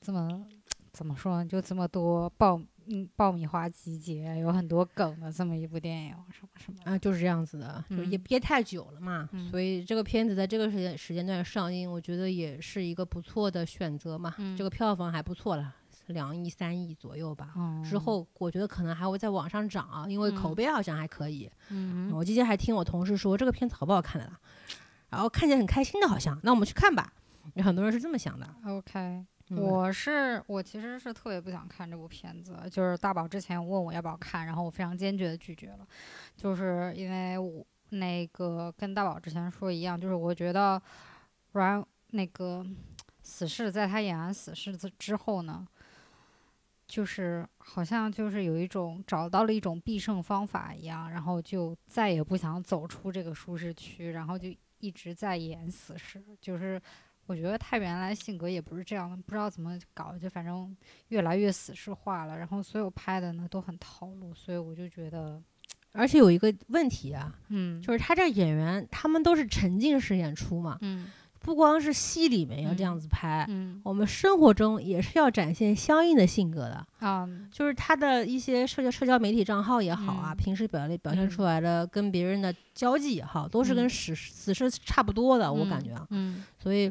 [0.00, 0.42] 这么
[0.90, 1.46] 怎么说呢？
[1.46, 2.58] 就这么多爆
[2.90, 6.78] 嗯爆米花集结，有很多梗的这么一部电影，什么什么。
[6.84, 14.34] 啊，就是这样子的，就也嗯憋太久了嘛，嗯所以这个片子在这个时间时间段上映，我觉得也是一个不错的选择嘛。
[14.38, 15.74] 嗯这个票房还不错了，
[16.06, 17.52] 两亿三亿左右吧。
[17.56, 21.50] 嗯，之后我觉得可能还会再往上涨，因为口嗯碑好像还可以。
[21.70, 24.38] 嗯我今天还听我同事说这个片子好不好看的啦，
[25.10, 27.12] 然后看起来很开心的，好像，那我们去看吧。
[27.54, 28.46] 有很多人是这么想的。
[28.66, 35.86] OK，嗯我是我其实是特别不想看这部片子，就是大宝之前问我要不要看，然后我非常坚决的拒绝了，
[36.36, 40.80] 就是因为我那个跟大宝之前说一样，就是我觉得
[41.52, 42.66] 阮那个
[43.22, 45.66] 死侍在他演完死侍之之后呢，
[46.86, 56.80] 就是好像就是有一种找到了一种必胜方法一样，然后就再也不想走出这个舒适区，然后就一直在演死侍，就是。
[57.28, 60.76] 我觉得他原来性格也不是这样的，不知道怎么搞，就反正
[61.08, 62.38] 越来越死侍化了。
[62.38, 65.40] 然后所有拍的呢都很套路，所以我就觉得，
[65.92, 71.10] 而且有一个问题啊，嗯，就是他这演员他们都是沉浸式演出嘛，嗯
[71.40, 76.84] 不光是戏里面要这样嗯子拍，嗯我们生活中也是要展现相应的性格的。
[76.98, 86.06] 啊就是他的一些社交社交媒体账号也好啊，嗯平时表现表现嗯出来的跟别人的交际也好，都是跟嗯死死侍差不多的，我感觉啊。
[86.10, 86.90] 嗯所以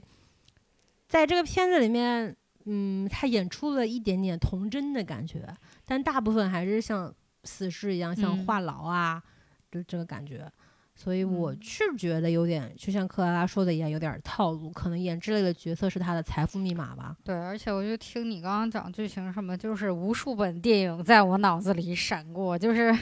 [1.08, 5.48] 在这个片子里面，嗯，他演出了一点点童真的感觉，
[5.86, 9.24] 但大部分还是像死侍一样，像嗯话痨啊，
[9.72, 10.52] 就这个感觉。
[10.94, 14.70] 所以我嗯是觉得有点，就像克拉拉说的一样，有点套路。
[14.72, 17.16] 可能演这类的角色是他的财富密码吧。
[17.24, 22.94] 对，而且我就听你刚刚讲剧情什么，就是无数本电影在我脑子里闪过，就是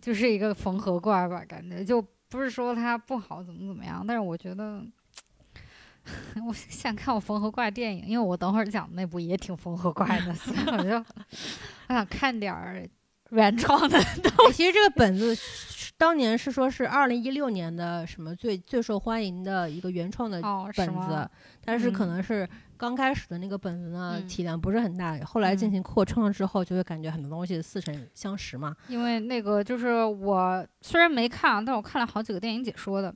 [0.00, 4.82] 就是一个缝合怪吧，感觉就不是说他不好怎么怎么样，但是我觉得。
[6.46, 10.96] 我想看我缝合怪电影，因为我等会儿讲的那部也挺缝合怪的，所以我就
[11.88, 12.82] 我想看点儿
[13.30, 13.98] 原创的。
[13.98, 20.40] 哎其实这个本子是当年是说是二零一六年的什么最最受欢迎的一个原创的
[20.76, 21.28] 本子吗？，
[21.64, 28.74] 但是可嗯能是刚开始的那个本子呢，嗯体量不是很大，后来进嗯行扩充了之后，就会感觉很多东西似曾相识嘛。
[28.88, 33.14] 因为那个就是我虽然没看，但我看了好几个电影解说的。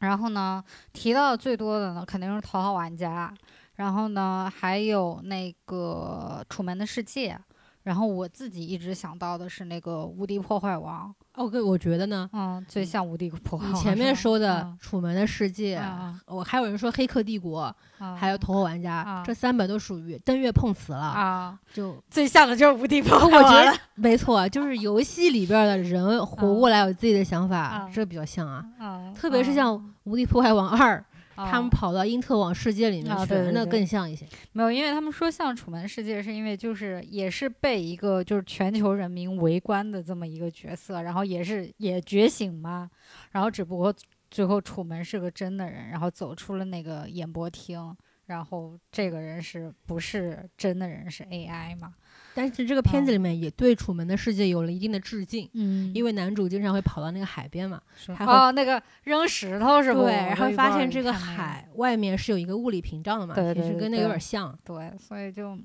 [0.00, 3.32] 然后呢，提到最多的呢，肯定是《头号玩家》，
[3.74, 7.34] 然后呢，还有那个《楚门的世界》，
[7.82, 11.08] 然后我自己一直想到的是那个《无敌破坏王》，
[11.42, 13.74] 哦，对，我觉得呢，嗯，最像无敌破坏王。
[13.74, 20.98] 你前面说的《嗯楚门的世界》啊我还有人说《黑客帝国》，啊还有《头号玩家啊》，这三本都属于登月碰瓷了。
[20.98, 23.42] 啊，就最像的就是无敌破坏 我。
[23.44, 28.64] 觉得没错，就是游戏里边的人活过来有自己的想法啊，这比较像啊。
[28.80, 30.98] 嗯，特别是像《无敌破坏王二》，
[31.46, 34.26] 他们啊跑到因特网世界里面去了，那啊对对对更像一些。
[34.52, 42.90] 没有，因为他们说像《楚门世界》，是因为就是也是被一个就是全球人民围观的这么一个角色，然后也是也觉醒嘛，
[43.30, 43.94] 然后只不过
[44.30, 47.96] 最后楚门是个真的人，然后走出了那个演播厅，
[48.26, 51.94] 然后这个人是不是真的人是 AI 嘛？
[52.38, 60.04] 但是这个片子嗯里面也对《楚门的世界》有了一定的致敬，嗯因为男主经常会跑到那个海边嘛，是还会哦那个扔石头是不？
[60.04, 61.68] 对，然后发现这个海。
[61.74, 64.56] 外面是有一个物理屏障的嘛，对对对其实跟那个有点像。
[64.64, 65.56] 对，所以就，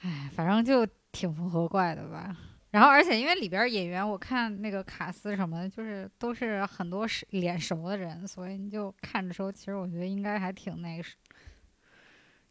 [0.00, 2.36] 哎，反正就挺符合怪的吧。
[2.70, 11.14] 然后，而且因为里边演员，我看那个卡斯什么的，就是都是很多是脸熟的人，所以你就看的时候，其实我觉得应该还挺那个是，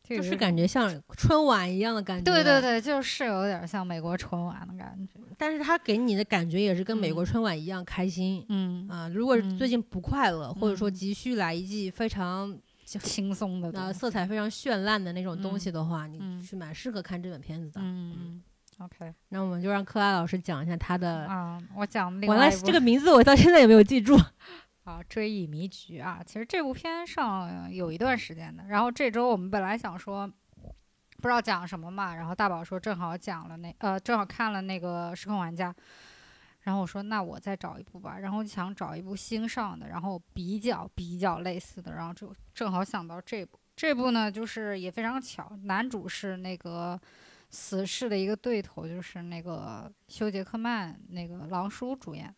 [0.07, 0.35] 就就是。
[0.37, 2.61] 感觉像春晚一样的感觉，对对。
[2.61, 5.19] 对，就是有点像美国春晚的感觉。
[5.37, 17.81] 但是他给你的感觉也是跟美国嗯春晚一样开心嗯，啊、如果最近不快乐，或者说嗯急需来一季非常轻松的呃色彩非常绚烂的那种东嗯西的话，你嗯是蛮适合看这本片子的。
[17.81, 18.41] 嗯嗯
[18.79, 21.25] ，OK 那我们就让克拉老师讲一下他的。
[21.27, 24.17] 啊，我讲另完了，这个名字我到现在也没有记住。
[24.87, 28.63] 啊，追忆迷局啊，其实这部片上有一段时间的。
[28.67, 30.25] 然后这周我们本来想说，
[31.17, 35.73] 不知道讲什么嘛，然后大宝说正好讲了那呃，正好看了那个《失控玩家》，
[36.61, 43.59] 然后我说那我再找一部吧，然后想找一部新上的，然后比较比较类似的，然后就正好想到这部。
[43.75, 46.97] 这部呢，就是也非常巧，男主是那个
[47.49, 52.33] 死侍的一个对头，就是那个休·杰克曼那个狼叔主演。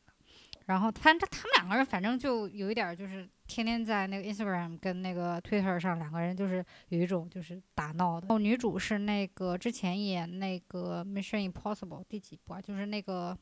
[0.70, 8.28] 然后他这他们两个人反正就有一点就是天天在那个 Instagram 跟那个 Twitter 上两个人就是有一种就是打闹的。
[8.28, 12.62] 然后女主是那个之前演那个 Mission Impossible 第几部啊？
[12.62, 13.36] 就是那个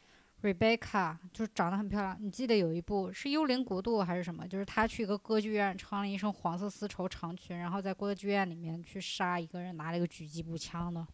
[0.42, 2.18] Rebecca 就是长得很漂亮。
[2.20, 4.46] 你记得有一部是《幽灵国度》还是什么？
[4.46, 11.06] 就是她去一个歌剧院，穿了一身黄色丝绸长裙，然后在歌剧院里面去杀一个人，拿了一个狙击步枪的。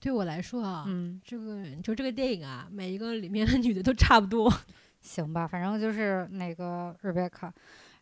[0.00, 4.50] 对我来说啊，嗯，这个就这个电影啊，每一个里面的女的都差不多。
[5.00, 7.50] 行吧，反正就是那个 Rebecca。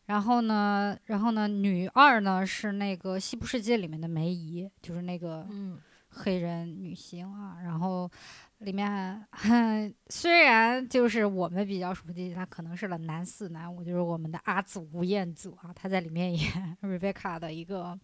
[0.06, 5.78] 然后呢，然后呢，女二呢是那个《西部世界》里面的梅姨，就是那个嗯，
[6.08, 7.58] 黑人女星啊。
[7.62, 8.10] 然后
[8.58, 9.22] 里面
[10.08, 17.98] 虽然就是我们比较熟悉，她可能是了男四男五，就是我们的阿祖吴彦祖啊，他在里面演 Rebecca 的一个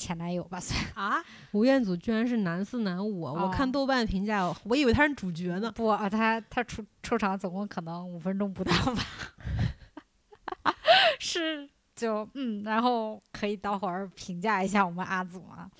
[0.00, 1.22] 前男友吧，算啊，
[1.52, 5.70] 吴彦祖居然是男四男五啊，我看哦豆瓣评价，我以为他是主角呢。
[5.72, 9.02] 不啊，他他出出场总共可能五分钟不到吧，
[11.20, 15.70] 是就嗯，然后可以等会儿评价一下我们阿祖啊。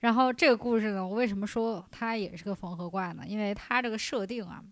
[0.00, 3.24] 然后这个故事呢，我为什么说他也是个缝合怪呢？
[3.26, 4.62] 因为他这个设定啊，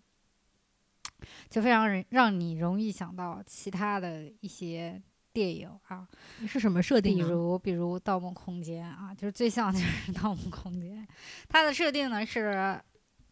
[1.49, 5.01] 就非常人让你容易想到其他的一些
[5.33, 6.07] 电影啊，
[6.47, 7.25] 是什么设定啊？
[7.25, 11.01] 比如比如《盗梦空间》啊，就是最像就是《盗梦空间》，
[11.49, 12.79] 它的设定呢是，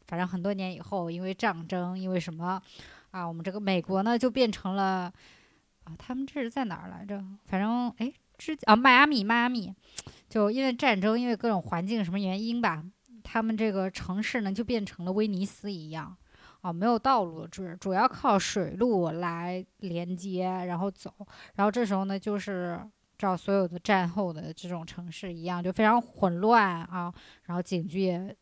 [0.07, 2.59] 反正很多年以后，因为战争，因为什么
[3.11, 5.13] 啊，我们这个美国呢就变成了
[5.83, 7.23] 啊，他们这是在哪儿来着？
[7.45, 9.71] 反正哎，之啊迈阿密，迈阿密，
[10.27, 12.83] 就因为战争，因为各种环境什么原因吧，
[13.23, 16.17] 他们这个城市呢就变成了威尼斯一样。
[16.61, 21.13] 啊，没有道路，主主要靠水路来连接，然后走。
[21.55, 22.79] 然后这时候呢，就是
[23.17, 27.13] 照所有的战后的这种城市一样，就非常混乱啊。
[27.43, 28.35] 然后警局也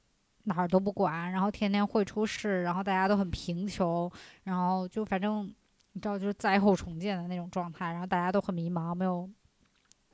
[0.44, 4.12] 哪儿都不管，然后天天会出事，然后大家都很贫穷，
[4.44, 5.46] 然后就反正
[5.94, 9.30] 你知道，就是灾后重建的那种状态，然后大家都很迷茫，没有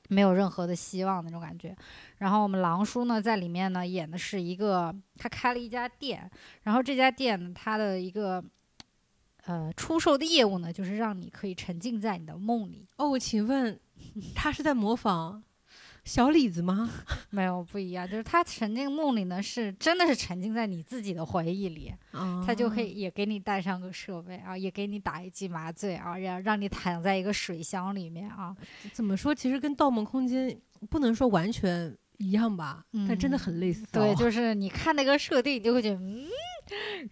[0.09, 1.75] 没有任何的希望那种感觉。
[2.17, 6.29] 然后我们狼叔呢，在里面呢演的是一个，他开了一家店，
[6.63, 8.43] 然后这家店呢，它的一个。
[9.47, 13.79] 呃，出售的业务呢，就是让你可以沉浸在你的梦里，哦，请问
[14.33, 15.43] 他是在模仿
[16.05, 16.89] 小李子吗？
[17.31, 28.55] 没有不一样，就是他沉浸梦里呢，是真的是沉浸在你自己的回忆里，啊他就可以也给你带上个设备啊，也给你打一剂麻醉啊，让让你躺在一个水箱里面啊，
[28.93, 29.33] 怎么说？
[29.33, 30.49] 其实跟《盗梦空间》
[30.89, 33.87] 不能说完全一样吧，但真的很类似、哦。
[33.91, 36.27] 对，就是你看那个设定，你就会觉得嗯，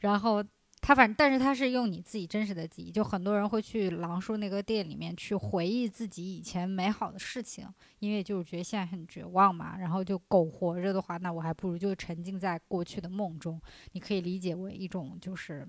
[0.02, 0.44] 然后
[0.86, 7.66] 他反但是他是用你自己真实的记忆，就很多人会去狼叔那个店里面去回忆自己以前美好的事情，
[8.00, 13.62] 因为就是觉得现在很绝望嘛，然后就苟活着的话，那我还不如就沉浸在过去的梦中。
[13.94, 15.66] 你可以理解为一种就是。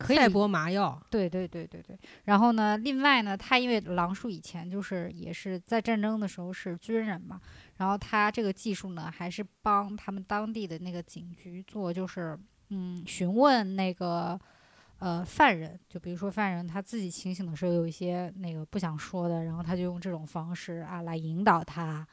[0.00, 1.98] 可以赛博麻药，对对对对对。
[2.26, 7.40] 然后呢，另外呢，他因为狼叔以前就是也是在战争的时候是军人嘛，
[7.78, 12.38] 然后他这个技术呢，还是帮他们当地的那个警局做，就是
[12.70, 14.38] 嗯，询问那个
[14.98, 22.06] 呃犯人，就比如说犯人他自己清醒的时候有一些那个不想说的，然后他就用这种方式啊来引导他。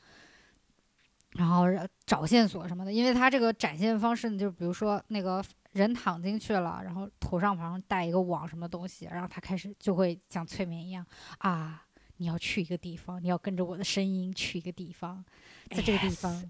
[1.31, 1.65] 然后
[2.05, 5.43] 找线索什么的，因为他这个展现方式呢，就比如说那个
[5.73, 11.05] 人躺进去了，然后头上好像戴一个网什么东西，然后他开始就会像催眠一样
[11.39, 11.83] 啊，
[12.15, 15.21] 你要去一个地方，你要跟着我的声音去一个地方，
[15.69, 16.43] 在这个地方，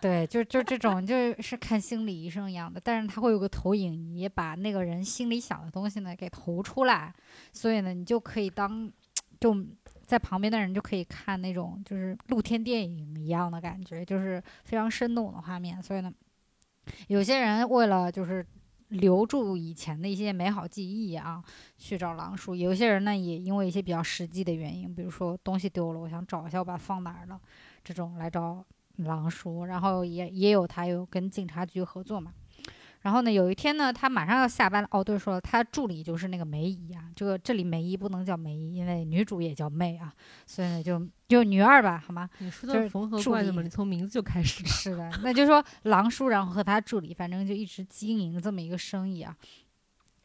[0.00, 7.14] 对，就就这种就是看心理医生一样的，但是他会有个投影仪，把那个人心里想的东西呢给投出来，
[7.52, 8.90] 所以呢，你就可以当
[9.38, 9.56] 就。
[10.06, 15.80] 在旁边的人就可以看那种就是露天电影一样的感觉，就是非常生动的画面。
[15.80, 16.12] 所以呢，
[17.06, 18.44] 有些人为了就是
[18.88, 21.40] 留住以前的一些美好记忆啊，
[21.78, 27.40] 去找狼叔；有些人呢，也因为一些比较实际的原因，比如说东西丢了，我想找一下我把它放哪儿了，
[27.84, 28.64] 这种来找
[28.96, 29.64] 狼叔。
[29.64, 32.32] 然后也也有他有跟警察局合作嘛。
[33.02, 34.88] 然后呢，有一天呢，他马上要下班了。
[34.90, 37.04] 哦，对，说他助理就是那个梅姨啊。
[37.16, 40.12] 这个这里梅姨不能叫梅姨，因为女主也叫妹啊，
[40.44, 42.28] 所以呢，就就女二吧，好吗？
[42.40, 43.62] 你说就是的缝合怪怎么？
[43.62, 44.62] 你从名字就开始。
[44.68, 49.34] 是的，那就说狼叔，然后和他助理，反正就一直经营这么一个生意啊。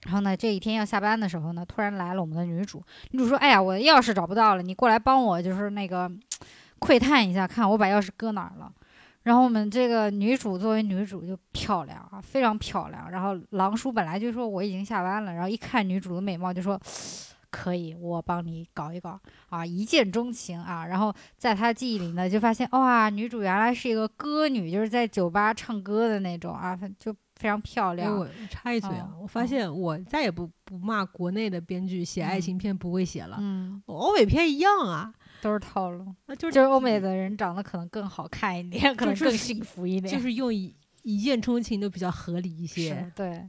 [0.02, 2.84] 然后呢，这一天要下班的时候呢，突然来了我们的女主。
[3.12, 6.12] 女主说：“哎呀，我的钥匙找不到了，你过来帮我，就是那个
[6.80, 8.72] 窥探一下，看我把钥匙搁哪儿了。”
[9.24, 13.10] 然后我们这个女主作为女主就漂亮啊，非常漂亮。
[13.10, 16.80] 然后狼叔本来就说我已经下班了，然后一看女主的美貌就说。
[17.52, 19.18] 可以，我帮你搞一搞
[19.48, 20.86] 啊，一见钟情啊！
[20.86, 28.18] 然后在他记忆里呢，就发现哇，女主原来是一个歌女，就是在酒吧唱歌的那种啊，就非常漂哎，亮。
[28.18, 35.14] 我插一嘴啊，哦我发现我再也不不骂国内的编剧写爱情片不会写了，嗯，欧美片一样啊，
[35.46, 40.12] 都是套路，那就是就是欧美的人长得可能更好看一点，可能更幸福一点。
[40.12, 43.12] 就是用一一见钟情都比较合理一些。
[43.16, 43.48] 对。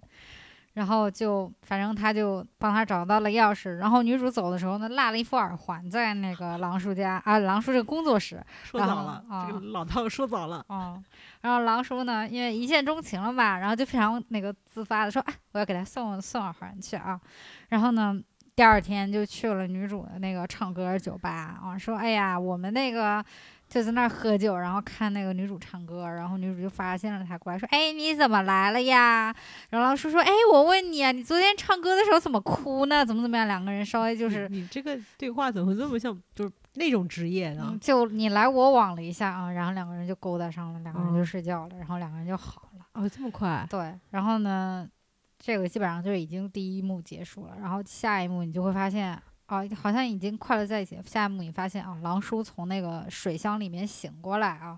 [0.75, 8.45] 然后就反正他就帮他找到了钥匙，然后女主走的时候呢，落了一副耳环在那个 狼叔家啊，狼叔这个工作室。
[8.63, 10.63] 说早了，啊这个老套说早了。
[10.69, 11.03] 嗯，
[11.41, 17.19] 然后狼叔呢，因为一见钟情了嘛，然后就非常那个自发的说，哎，我要给他送送耳环去啊。
[17.71, 18.15] 然后呢，
[18.57, 23.23] 第二天就去了女主的那个唱歌酒吧啊，说，哎呀，我们那个
[23.69, 29.25] 就在那儿喝酒，然后看那个女主唱歌，然后女主就发现了他过来说，哎，你怎么来了呀？
[29.69, 33.05] 然后狼叔说，哎，我问你啊，你昨天唱歌的时候怎么哭呢？
[33.05, 33.47] 怎么怎么样？
[33.47, 34.49] 两个人稍微就是。
[34.49, 37.79] 你你这个对话怎么这么像，就是那种职业呢嗯，？
[37.79, 42.87] 就你来我往了一下啊，然后两个人就勾搭上了，两个人就嗯睡觉了，然后两个人就好了。
[42.95, 43.67] 哦，这么快？
[43.69, 44.89] 对，然后呢，
[45.47, 49.11] 这个基本上就已经第一幕结束了，然后下一幕你就会发现，
[49.47, 50.99] 啊，好像已经快乐在一起。
[51.05, 54.77] 下一幕你发现啊，狼叔从那个水箱里面醒过来啊，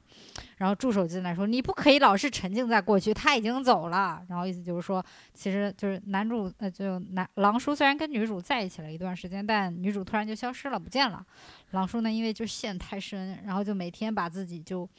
[0.59, 5.03] 然后助手进来说：“你不可以老是沉浸在过去，他已经走了。”然后意思就是说，
[5.33, 11.25] 其实就是男主呃，就男狼叔虽然跟女主在一起了一段时间，但女主突然就消失了，不见了。
[11.71, 14.87] 狼叔呢，因为就陷太深，然后就每天把自己就。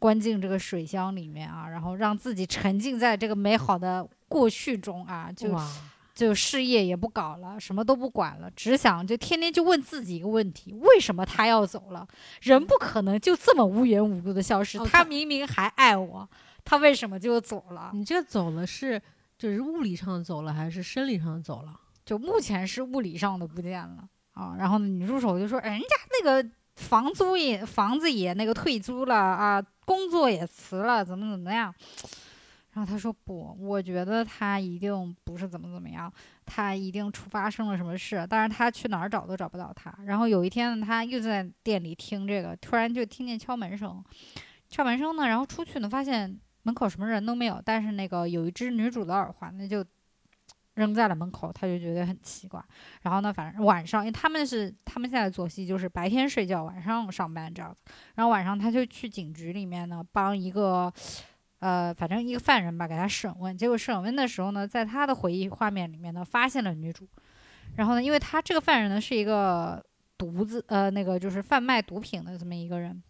[0.00, 5.52] 关进这个水箱里面啊，然后让自己沉浸在这个美好的过去中啊，就，
[6.14, 12.06] 就事业也不搞了，什么都不管了，只想就天天就问自己一个问题：为什么他要走了？
[12.42, 16.30] 人不可能就这么无缘无故的消失，哦他他明明还爱我，
[16.64, 17.90] 他为什么就走了？
[17.92, 19.02] 你这走了是
[19.36, 21.74] 就是物理上走了，还是生理上走了？
[22.04, 24.54] 就目前是物理上的不见了啊。
[24.56, 25.86] 然后呢，女助手就说：“人家
[26.22, 31.74] 那个房租也房子也那个退租了啊，工作也辞了，怎么怎么样。”
[32.72, 36.12] 然后他说：“不，我觉得他一定不是怎么怎么样，
[36.46, 39.92] 他一定出发生了什么事，但是他去哪儿找都找不到他。
[40.04, 44.02] 然后有一天呢，他又在店里听这个，突然就听见敲门声，
[44.68, 49.84] 敲门声呢，然后出去呢，发现门口什么人都没有，但是那个有一只女主的耳环呢就
[50.74, 52.64] 扔在了门口，他就觉得很奇怪。
[53.02, 57.82] 然后呢，反正晚上，因为他们是他们现在作息就是白天睡觉，晚上上班这样子。
[58.14, 60.92] 然后晚上他就去警局里面呢，帮一个
[61.60, 63.56] 呃，反正一个犯人吧，给他审问。
[63.56, 67.08] 结果审问的时候呢，在他的回忆画面里面呢，发现了女主。
[67.76, 69.82] 然后呢，因为他这个犯人呢是一个
[70.18, 73.02] 毒子，呃，那个就是贩卖毒品的这么一个人。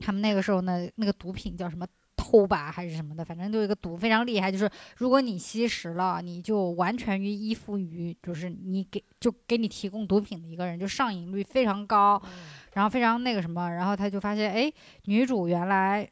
[0.00, 1.86] 他们那个时候呢，那个毒品叫什么？
[2.20, 12.20] 偷吧还是什么的，反正就一个毒非常厉害，就是如果你吸食了，你就完全于依附于就是你给就给你提供毒品的一个人，就上瘾率非常高，
[12.74, 14.70] 然后非常那个什么，然后他就发现，哎，
[15.04, 16.06] 女主原来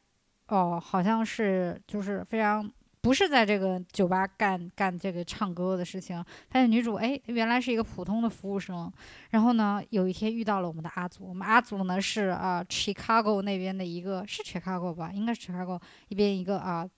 [0.49, 2.70] 哦好像是就是非常
[3.01, 8.92] 不是在这个酒吧干干这个唱歌的事情，发现女主哎原来是一个普通的服务生，
[9.30, 16.88] 然后呢有一天遇到了我们的阿祖，我们阿祖呢是啊、Chicago 那边的一个是 Chicago 吧，应该是 Chicago 一边一个啊。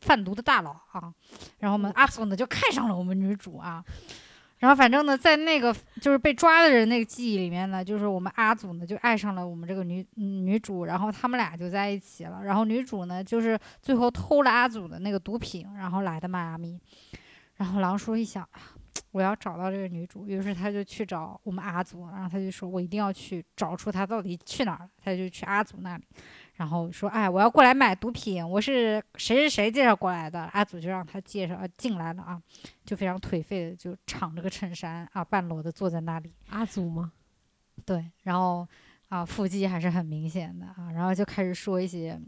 [0.00, 1.12] 贩毒的大佬啊，
[1.58, 3.84] 然后我们阿祖呢就看上了我们女主啊，
[4.60, 12.42] 然后反正呢，在那个就是被抓的人那个记忆里面呢，就是我们阿祖呢就爱上了我们这个女、女主，然后他们俩就在一起了。
[12.44, 16.78] 然后女主呢就是最后偷了阿祖的那个毒品，然后来的迈阿密。
[17.56, 18.60] 然后狼叔一想，啊
[19.12, 24.90] 我要找到这个女主，于是他就去找我们阿祖，然后他就说我一定要去找出她到底去哪儿了。
[25.02, 26.04] 他就去阿祖那里，
[26.60, 30.42] 然后说，哎，我要过来买毒品，我是谁谁谁介绍过来的。
[30.52, 32.38] 阿祖就让他介绍啊进来了啊，
[32.84, 36.34] 就非常颓废的就敞着个衬衫啊，半裸的坐在那里。
[36.50, 37.12] 阿祖吗？
[37.86, 38.68] 对，然后
[39.08, 42.20] 啊，腹肌还是很明显的啊，然后就开始说一些，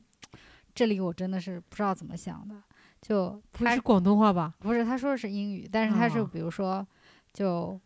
[0.74, 2.54] 这里我真的是不知道怎么想的，
[3.02, 4.54] 就他不是广东话吧？
[4.60, 6.86] 不是他说的是英语，但是他是哦比如说，
[7.34, 7.78] 就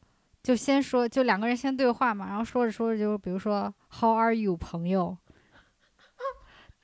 [0.44, 5.18] 就先说，就两个人先对话嘛，然后说着说着就比如说 How are you，朋友，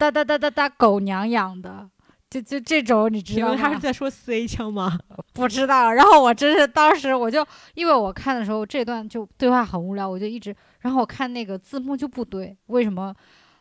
[0.02, 1.88] 哒哒哒哒哒，狗娘养的。
[2.28, 3.56] 就就这种，你知道吗？
[3.56, 4.10] 他是在说
[4.48, 4.98] 枪吗？
[5.34, 5.92] 不知道。
[5.92, 13.14] 然后我真是当时我就，因为我看的时候这段就对话很无聊，我就一直，然后我看那个字幕就不对，为什么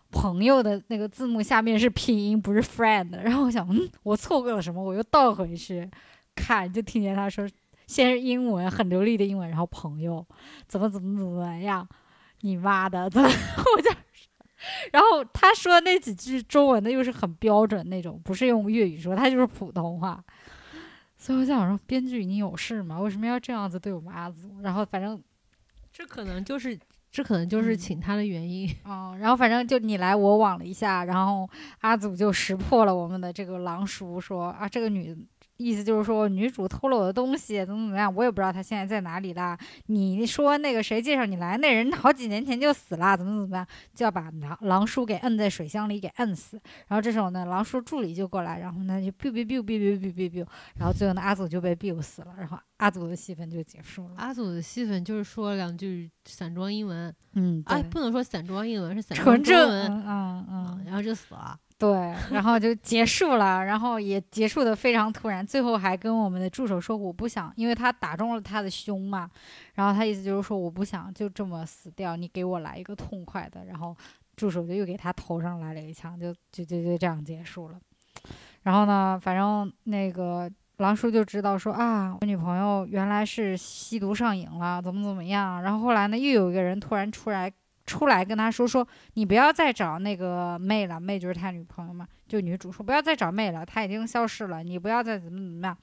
[0.09, 3.11] 朋友的那个字幕下面是拼音不是 friend？
[3.21, 4.81] 然后我想，嗯，我错过了什么？
[4.81, 5.89] 我又倒回去
[6.33, 7.45] 看，就听见他说，
[7.87, 10.25] 先是英文很流利的英文，然后朋友
[10.65, 11.85] 怎么怎么怎么样，
[12.39, 13.27] 你妈的，怎么
[13.75, 13.91] 我就。
[14.93, 20.23] 然后他说那几句中文的又是很标准那种，不是用粤语说，他就是普通话。
[21.17, 22.99] 所以我想说，编剧你有事吗？
[22.99, 24.61] 为什么要这样子对我们阿祖？
[24.61, 25.21] 然后反正，
[25.93, 26.77] 这可能就是
[27.11, 28.67] 这可能就是嗯请他的原因。
[28.85, 31.47] 嗯，然后反正就你来我往了一下，然后
[31.81, 35.15] 阿祖就识破了我们的这个狼叔，说啊，这个女
[35.61, 39.57] 意思就是说女主偷了我的东西，怎么怎么样，我也不知道她现在在哪里啦。
[39.87, 46.59] 你说那个谁介绍你来，那人好几年前就死了，怎么怎么样，就要把狼狼叔给摁在水箱里给摁死。
[46.87, 54.15] 然后这时候呢，狼叔助理就过来，然后呢就 biu biu biu biu biu biu biu，然后最后呢阿祖就被 biu 死了，然后阿祖的戏份就结束了。
[54.17, 61.57] 阿祖的戏份就是说了两句散装英文，嗯，哎，不能说散装英文，是散装纯，中文，嗯嗯嗯，然后就死了。
[61.81, 69.27] 对，然后就结束了，然后也结束的非常突然，最后还跟我们的助手说我不想，因为他打中了他的胸嘛，
[69.73, 73.97] 然后他意思就是说我不想就这么死掉，你给我来一个痛快的，然后
[74.35, 77.79] 助手就又给他头上来了一枪，就就就就这样结束了。
[78.61, 85.63] 然后呢，反正那个狼叔就知道说啊，我女朋友原来是吸毒上瘾了，怎么怎么样。
[85.63, 87.51] 然后后来呢，又有一个人突然出来
[87.91, 95.77] 出来跟他说说，你不要再找那个妹了，妹就是他女朋友嘛，就女主说不要再找妹了，她已经消失了，你不要再怎么怎么样。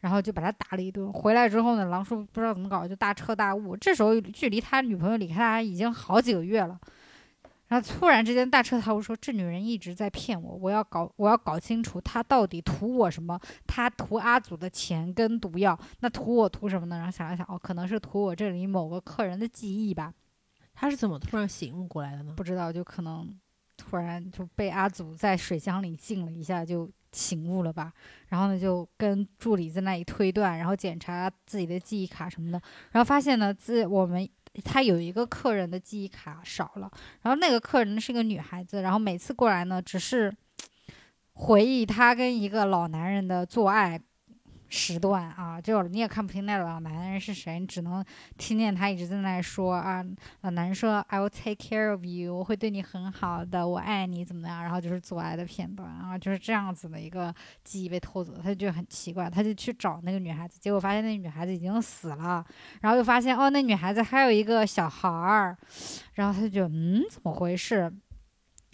[0.00, 1.12] 然后就把他打了一顿。
[1.12, 3.76] 回来之后呢，狼叔不知道怎么搞，就大彻大悟。
[3.76, 6.78] 这时候距离他女朋友离开他已经好几个月了。
[7.66, 13.38] 然后突然之间大彻大悟说：“这女人一直在骗我，我要搞，我要搞清楚她到底图我什么？
[13.66, 20.14] 她图阿祖的钱跟毒药，那图我图什么呢？”然后想了想，哦，可能是图我这里某个客人的记忆吧，
[20.78, 22.32] 他是怎么突然醒悟过来的呢？
[22.36, 23.36] 不知道，就可能
[23.76, 27.92] 突然就被阿祖在水箱里浸了一下，就醒悟了吧。
[28.28, 32.62] 然后呢，就跟助理在那里推断，然后检查自己的记忆卡什么的，
[32.92, 34.28] 然后发现呢，自我们。
[34.64, 36.90] 他有一个客人的记忆卡少了，
[37.22, 40.34] 然后那个客人是个女孩子，然后每次过来呢，只是
[41.34, 44.00] 回忆她跟一个老男人的做爱
[44.68, 48.04] 时段啊，就你也看不清那老男人是谁，你只能
[48.36, 50.04] 听见他一直在那说啊，
[50.42, 54.62] 老男人说 I will take care of you，我会对你很好的，我爱你怎么样？
[54.62, 62.44] 然后就是做爱的片段啊，就是这样子的一个记忆被偷走，他就觉得很奇怪，他就去找那个女孩子，结果发现那女孩子已经死了，
[62.80, 65.56] 然后又发现哦，那女孩子还有一个小孩儿，
[66.14, 67.92] 然后他就觉嗯，怎么回事？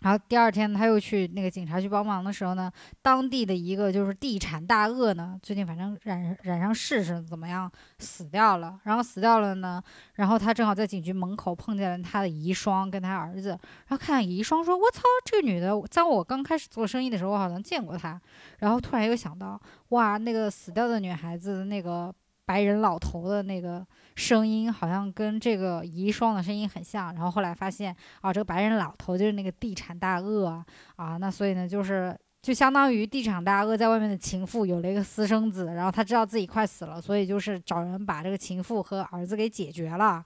[0.04, 9.82] 然后第二天他又去那个警察局帮忙的时候呢，当地的一个就是地产大鳄呢，最近反正染染上事是怎么样死掉了，然后死掉了呢，
[10.16, 18.20] 然后他正好在警局门口碰见了他的遗孀跟他儿子，然后看遗孀说：“我操，这个女的，在我刚开始做生意的时候，我好像见过她。”
[18.60, 22.14] 然后突然又想到，哇，那个死掉的女孩子的那个
[22.46, 23.86] 白人老头的那个
[24.16, 27.14] 声音，好像跟这个遗孀的声音很像。
[27.14, 30.64] 然后后来发现，啊，这个白人老头就是那个地产大鳄啊，
[30.96, 40.22] 啊，那所以呢，就是就相当于地产大鳄在外面的情妇有了一个私生子，然后他知道自己快死了，所以就是找人把这个情妇和儿子给解决了。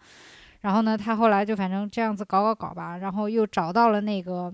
[0.62, 4.52] 然后呢，他后来就反正这样子搞搞搞吧，然后又找到了那个，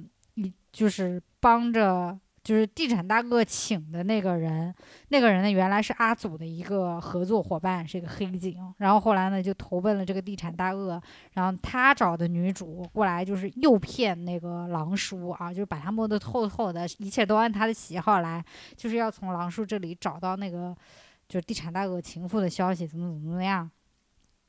[0.71, 4.73] 就是帮着就是地产大鳄请的那个人，
[5.09, 11.01] 那个人呢原来是阿祖的一个合作伙伴，是一个黑警，然后后来呢就投奔了这个地产大鳄，
[11.33, 18.45] 然后他找的女主过来就是诱骗那个狼叔啊，就是把他摸得透透的，一切都按他的喜好来，
[18.77, 20.77] 就是要从狼叔这里找到那个
[21.27, 23.71] 就是地产大鳄情妇的消息，怎么怎么怎么样。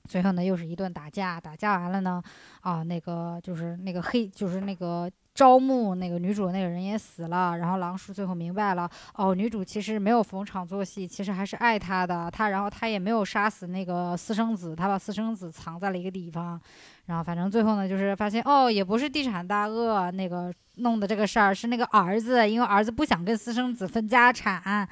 [0.07, 2.21] 最后呢，又是一顿打架，打架完了呢，
[2.59, 16.59] 啊，那个就是那个黑，就是那个招募那个女主那个人也死了，然后狼叔最后明白了，哦，女主其实没有逢场作戏，其实还是爱他的，他然后他也没有杀死那个私生子，他把私生子藏在了一个地方，
[17.07, 24.87] 然后反正最后呢，就是发现哦，也不是地产大鳄那个弄的这个事儿，是那个儿子，因为儿子不想跟私生子分家产，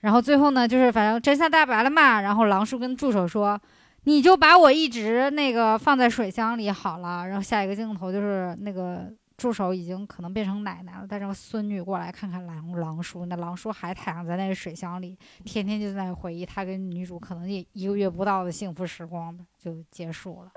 [0.00, 3.58] 然后最后呢，就是反正真相大白了嘛，然后狼叔跟助手说。
[4.06, 9.10] 你就把我一直那个放在水箱里好了，然后下一个镜头就是那个
[9.44, 15.14] 助手已经可能变成奶奶了，带着个孙女过来看看狼狼叔，那狼叔还躺在那个水箱里，
[15.44, 20.50] 天天就在那回忆他跟女主可能也一个月不到的幸福时光吧，就结束了。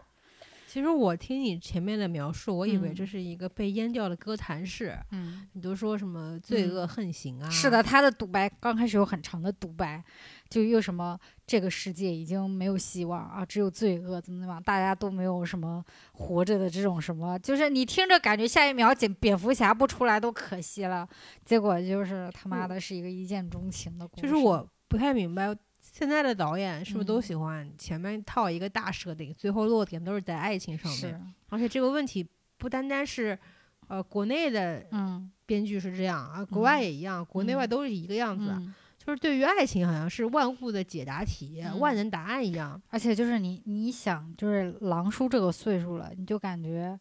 [0.69, 7.49] 其实我听你前面的描述，我以为嗯这是一个被淹掉的歌坛式，嗯，你都说什么罪恶横行啊？
[7.49, 10.01] 是的，，他的独白刚开始有很长的独白，
[10.49, 21.07] 就又什么这个世界已经没有希望啊，只有罪恶，怎么怎么样，大家都没有什么活着的这种什么，就是你听着感觉下一秒蝙蝙蝠侠不出来都可惜了，
[21.45, 24.21] 结果就是他妈的是一个一见钟情的故事。
[24.23, 25.55] 就是我不太明白。
[25.79, 31.33] 现在的导演是不是都嗯喜欢前面套一个大设定，最后落点都是在爱情上面？
[31.47, 32.27] 而且这个问题
[32.57, 33.39] 不单单是，
[33.87, 38.49] 呃，国内的嗯，编剧是这样啊，国外嗯也一样，国内外嗯都是一个样子。
[38.51, 38.75] 嗯
[39.07, 42.81] 就是对于爱情，好像是万物的解答题、嗯万能答案一样。
[42.89, 46.99] 而且就是你你想，就是狼叔这个岁数了，你就感觉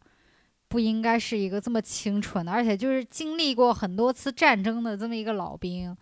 [0.69, 5.93] 不应该是一个这么清纯的，而且就是经历过很多次战争的这么一个老兵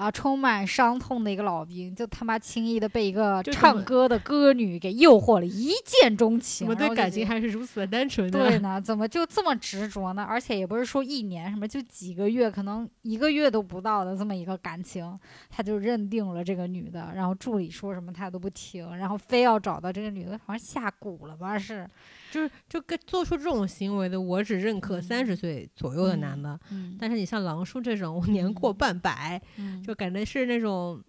[0.00, 6.66] 啊，充满伤痛的一个老兵，就他妈轻易的被一个唱歌的歌女给诱惑了，一见钟情。
[6.66, 8.48] 我们对感情还是如此的单纯的。
[8.48, 10.24] 对 呢，怎么就这么执着呢？
[10.26, 15.20] 而且也不是说一年什么，就几个月，可能一个月都不到的这么一个感情，
[15.50, 17.12] 他就认定了这个女的。
[17.14, 21.58] 然后助理说什么他都不听，然后非要找到这个女的，好像下蛊了吧？
[21.58, 21.86] 是，
[22.30, 25.02] 就是就跟做出这种行为的，我只认可嗯。
[25.02, 26.58] 三十岁左右的男的。
[26.70, 29.82] 嗯，但是你像狼叔这种年过半百，嗯。
[29.82, 31.02] 就感觉是那种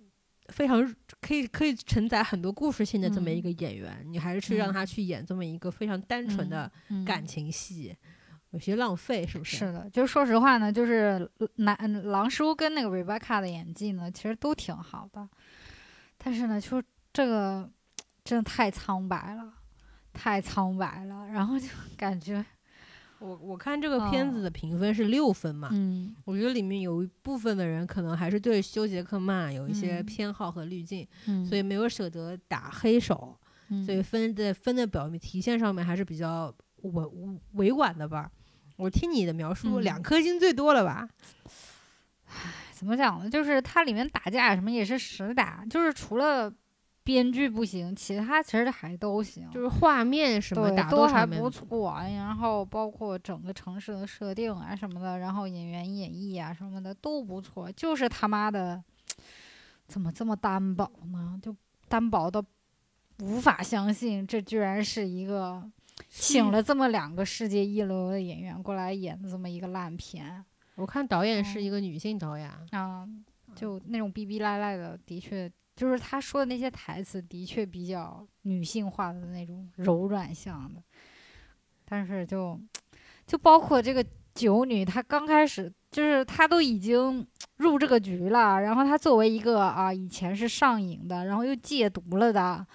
[0.47, 0.83] 非常
[1.21, 3.43] 可以可以承载很多故事性的这么一嗯。
[3.43, 4.73] 个演员，你还是去让嗯。
[4.73, 7.95] 他去演这么一个非常单纯的嗯感情戏，
[8.49, 9.57] 有些浪费，是不是？
[9.57, 15.27] 是的，就说实话呢，就是男嗯狼叔跟那个 Rebecca 的演技呢，其实都挺好的，
[16.17, 16.81] 但是呢，就
[17.13, 17.69] 这个
[18.23, 19.53] 真的太苍白了，
[20.13, 22.43] 太苍白了，然后就 感觉，
[23.19, 33.37] 我我看这个片子哦的评分是六分嘛，嗯我觉得里面有一部分的人可能还是对休杰克曼有一些嗯偏好和滤镜，嗯，所以没有舍得打黑手，
[33.69, 37.05] 嗯所以分的分的表面体现上面还是比较委
[37.53, 38.31] 委婉的吧。
[38.77, 41.07] 我听你的描述，嗯两颗星最多了吧？
[42.73, 43.29] 怎么讲呢？
[43.29, 46.51] 就是它里面打架什么也是实打，就是除了
[47.03, 58.83] 编剧不行，其他其实还都行，就是画面什么对打都还不错啊，然后包括整个城市的设定啊什么的，然后演员演绎啊什么的都不错，就是他妈的
[59.87, 61.39] 怎么这么单薄呢？
[61.41, 61.55] 就
[61.87, 62.43] 单薄到
[63.19, 65.67] 无法相信，这居然是一个
[66.07, 70.45] 请了这么两个世界一流的演员过来演的这么一个烂片
[70.75, 73.07] 我看导演哦是一个女性导演，啊，
[73.55, 75.51] 就那种逼逼赖赖的，的确。
[75.75, 80.81] 就是他说的那些台词，的确比较女性化的那种柔软向的，
[81.85, 82.59] 但是就
[83.25, 84.05] 就包括这个
[84.35, 87.25] 九女，她刚开始就是她都已经
[87.57, 92.65] 入这个局了，然后她作为一个啊以前是上瘾的，然后又戒毒了的，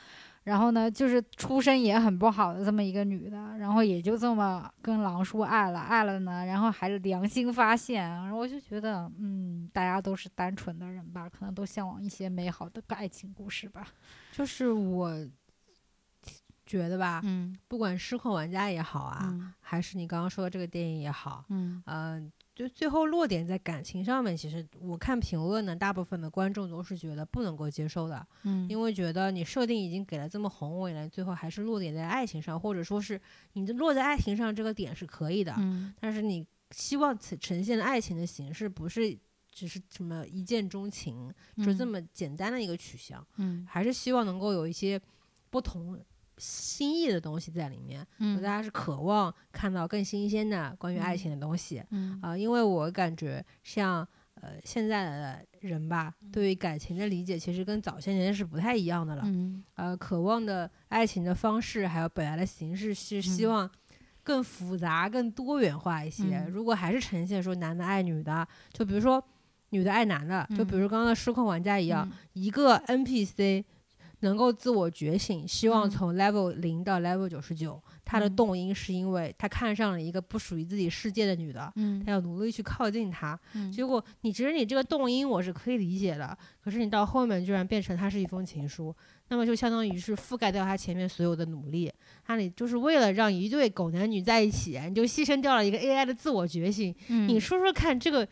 [0.46, 13.88] 然后呢就是出身也很不好的这么一个女的，然后也就这么跟狼叔爱了，爱了呢，然后还是良心发现，然后我就觉得嗯，大家都是单纯的人吧，可能都向往一些美好的爱情故事吧，
[14.30, 15.12] 就是我
[16.64, 17.56] 觉得吧，嗯。
[17.66, 19.52] 不管失控玩家也好啊，嗯。
[19.60, 21.82] 还是你刚刚说的这个电影也好，嗯。
[21.86, 28.66] 嗯、就最后落点在感情上面，其实我看评论呢，大部分的观众都是觉得不能够接受的，嗯。
[28.66, 33.20] 因为觉得你设定已经给了这么宏伟了，最后还是落点在爱情上，或者说是
[33.52, 35.94] 你的落在爱情上这个点是可以的，嗯。
[36.00, 39.14] 但是你希望此呈现的爱情的形式不是
[39.52, 43.66] 只是什么一见钟情，就这么简单的一个取向，嗯。
[43.68, 44.98] 还是希望能够有一些
[45.50, 46.02] 不同
[46.38, 48.06] 新意的东西在里面。
[48.18, 48.36] 嗯。
[48.36, 51.82] 大家是渴望看到更新鲜的关于爱情的东西。
[51.90, 52.18] 嗯。
[52.22, 59.22] 啊、因为我感觉像呃现在的人吧，对于感情的理解其实跟早些年是不太一样的了。
[59.26, 59.64] 嗯。
[59.74, 63.48] 呃，渴望的爱情的方式还有本来的形式是希嗯。
[63.50, 63.70] 望
[64.22, 66.24] 更复杂、更多元化一些。
[66.38, 66.50] 嗯。
[66.50, 69.22] 如果还是呈现说男的爱女的，就比如说
[69.70, 70.80] 女的爱男的，就比嗯。
[70.80, 72.12] 如刚刚的失控玩家一样，嗯。
[72.34, 73.64] 一个 NPC
[74.20, 81.70] 能够自我觉醒，希望嗯从 level 零到 level 九十九，他的嗯动因是因为他看上了一个不属于自己世界的女的。
[81.76, 88.94] 嗯他要努力去靠近她，嗯结果你其实你这个动因我是可以理解的，可是你到后面居然变成它是一封情书，
[89.28, 91.92] 那么就相当于是覆盖掉他前面所有的努力，
[92.26, 96.94] 那你就是为了让一对狗男女在一起，你就牺牲掉了一个 AI 的自我觉醒。
[97.08, 98.26] 嗯你说说看，这个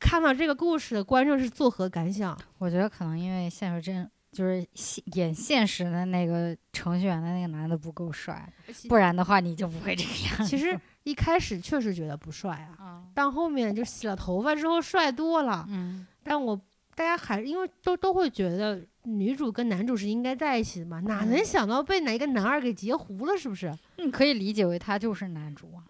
[0.00, 2.36] 看到这个故事的观众是作何感想？
[2.58, 8.52] 我觉得可能因为现实真就是现演现实的那个程序员的那个男的不够帅，
[8.88, 10.44] 不然的话你就不会这个样子。
[10.44, 15.66] 其实一开始确实觉得不帅啊，啊，到后面就洗了头发之后帅多了。
[15.68, 16.54] 嗯但我
[16.94, 23.72] 大家还因为都都会觉得女主跟男主是应该在一起的嘛，哪能嗯想到被哪一个男二给截胡了，是不是？
[23.96, 25.84] 你可以理解为他就是男主啊，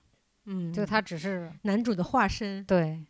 [0.44, 3.04] 嗯就他只是男主的化身对，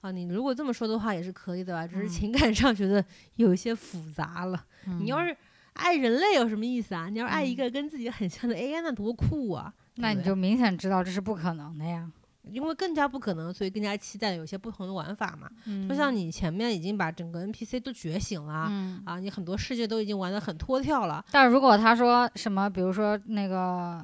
[0.00, 3.04] 啊，你如果这么说的话也是可以的吧，只是嗯情感上觉得
[3.36, 4.64] 有一些复杂了。
[5.00, 5.36] 你要嗯是
[5.74, 7.08] 爱人类有什么意思啊？
[7.08, 9.72] 你要是爱一嗯个跟自己很像的 AI，那多酷啊！
[9.96, 12.10] 那你就明显知道这是不可能的呀。
[12.44, 15.48] 因为更加不可能，所以更加期待有些不同的玩法嘛。
[15.66, 21.22] 嗯就像你前面已经把整个 NPC 都觉醒了、嗯，啊，你很多世界都已经玩得很脱跳了。
[21.30, 24.02] 但如果他说什么，比如说那个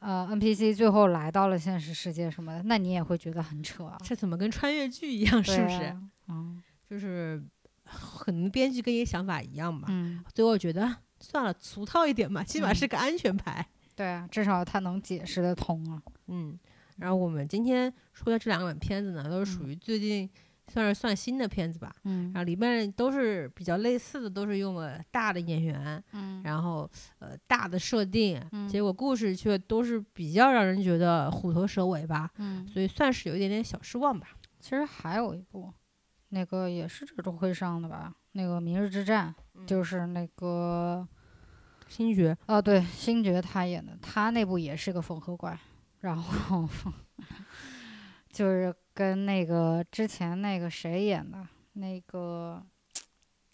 [0.00, 5.42] 呃 NPC 最后来到了现实世界什么的，那你也会觉得很扯啊，这怎么跟穿越剧一样？
[5.42, 5.76] 是不是？
[5.84, 6.02] 啊？
[6.28, 7.42] 嗯就是
[7.84, 9.88] 可能编剧跟你想法一样吧。
[9.90, 10.88] 嗯，所以我觉得
[11.20, 13.66] 算了，俗套一点嘛，起码嗯是个安全牌。
[13.94, 16.02] 对啊，至少他能解释得通啊。
[16.26, 16.58] 嗯，
[16.98, 20.28] 然后我们今天说的这两本片子呢，都是属嗯于最近
[20.72, 21.94] 算是算新的片子吧。
[22.04, 34.28] 嗯然后里面都是比较类似的，都是用了大的演员，嗯然后呃大的设定，嗯结果故事却都是比较让人觉得虎头蛇尾吧，嗯，所以算是有一点点小失望吧。
[34.60, 35.72] 其实还有一部，
[36.30, 38.12] 那个也是这周会上的吧？
[38.32, 39.34] 那个《明日之战》，
[39.66, 41.06] 就是那个
[41.88, 45.56] 星爵，哦，对，星爵他演的，他那部也是个缝合怪，
[46.00, 46.68] 然后
[48.30, 52.64] 就是跟那个之前那个谁演的，那个，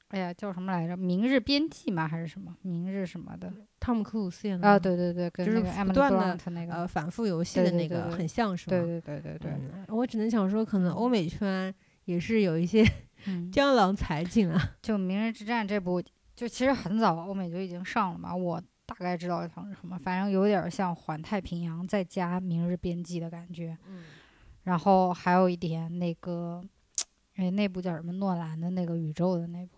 [0.08, 0.94] 哎呀，叫什么来着？
[0.96, 2.06] 《明日边际》吗？
[2.06, 2.56] 还是什么？
[2.62, 3.52] 明日什么的？
[3.80, 8.76] 汤姆克鲁斯演的啊，对对对，跟就是那个不断的那个，呃反复游戏对的那个很像是吗？
[8.76, 11.74] 对对对对对，嗯我只能想说，可能欧美圈
[12.04, 12.86] 也是有一些
[13.26, 14.76] 嗯， 江郎才尽啊。
[14.80, 16.00] 就《明日之战》这部，
[16.36, 23.76] 就其实很早欧美就已经上了嘛，我大概知道它是什么，反正有点像《环太平洋》再加《明日边际》的感觉。
[23.88, 24.04] 嗯
[24.64, 26.62] 然后还有一点那个，
[27.36, 28.12] 哎，那部叫什么？
[28.12, 29.76] 诺兰的那个宇宙的那部，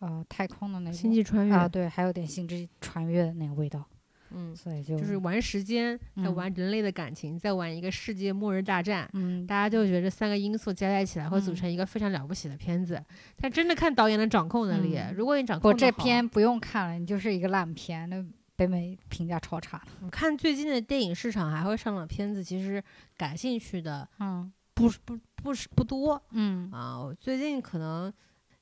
[0.00, 0.96] 呃，太空的那部。
[0.96, 3.84] 星际穿越啊，对，还有点星际穿越的那个味道，
[4.30, 9.08] 嗯，所以就就是玩时间，在嗯玩人类的感情，在玩一个世界末日大战。
[9.12, 13.02] 嗯，大家就觉得这三个因素加在一起来会组嗯成一个非常了不起的片子，
[13.36, 14.96] 但真的看导演的掌控能力。
[14.96, 18.24] 嗯如果你掌控不，这片不用看了，你就是一个烂片，那
[18.58, 19.92] 北美评价超差的。
[20.02, 22.82] 我看最近的电影市场还会上的片子，其实
[23.16, 26.98] 感兴趣的嗯不是不不是不多嗯啊。
[26.98, 28.12] 我最近可能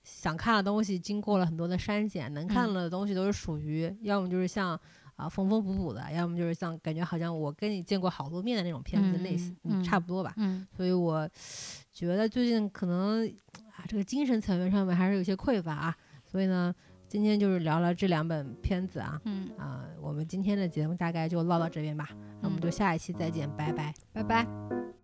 [0.05, 4.79] 想看的东西，经过了很多的删减，能看嗯了的东西都是属于要么就是像
[5.15, 10.35] 啊缝缝补补的，要么就是像感觉好像我跟你见过好多面的那种片子类型，嗯嗯差不多吧。
[10.37, 11.27] 嗯所以我
[11.91, 13.27] 觉得最近可能
[13.75, 15.97] 啊，这个精神层面上面还是有些匮乏啊。
[16.29, 16.75] 所以呢，
[17.09, 22.09] 今天就是聊了这两本片子啊，嗯，啊，我们今天的节目大概就唠到这边吧，
[22.41, 23.95] 那我们就嗯下一期再见，拜拜。
[24.13, 24.96] 拜拜。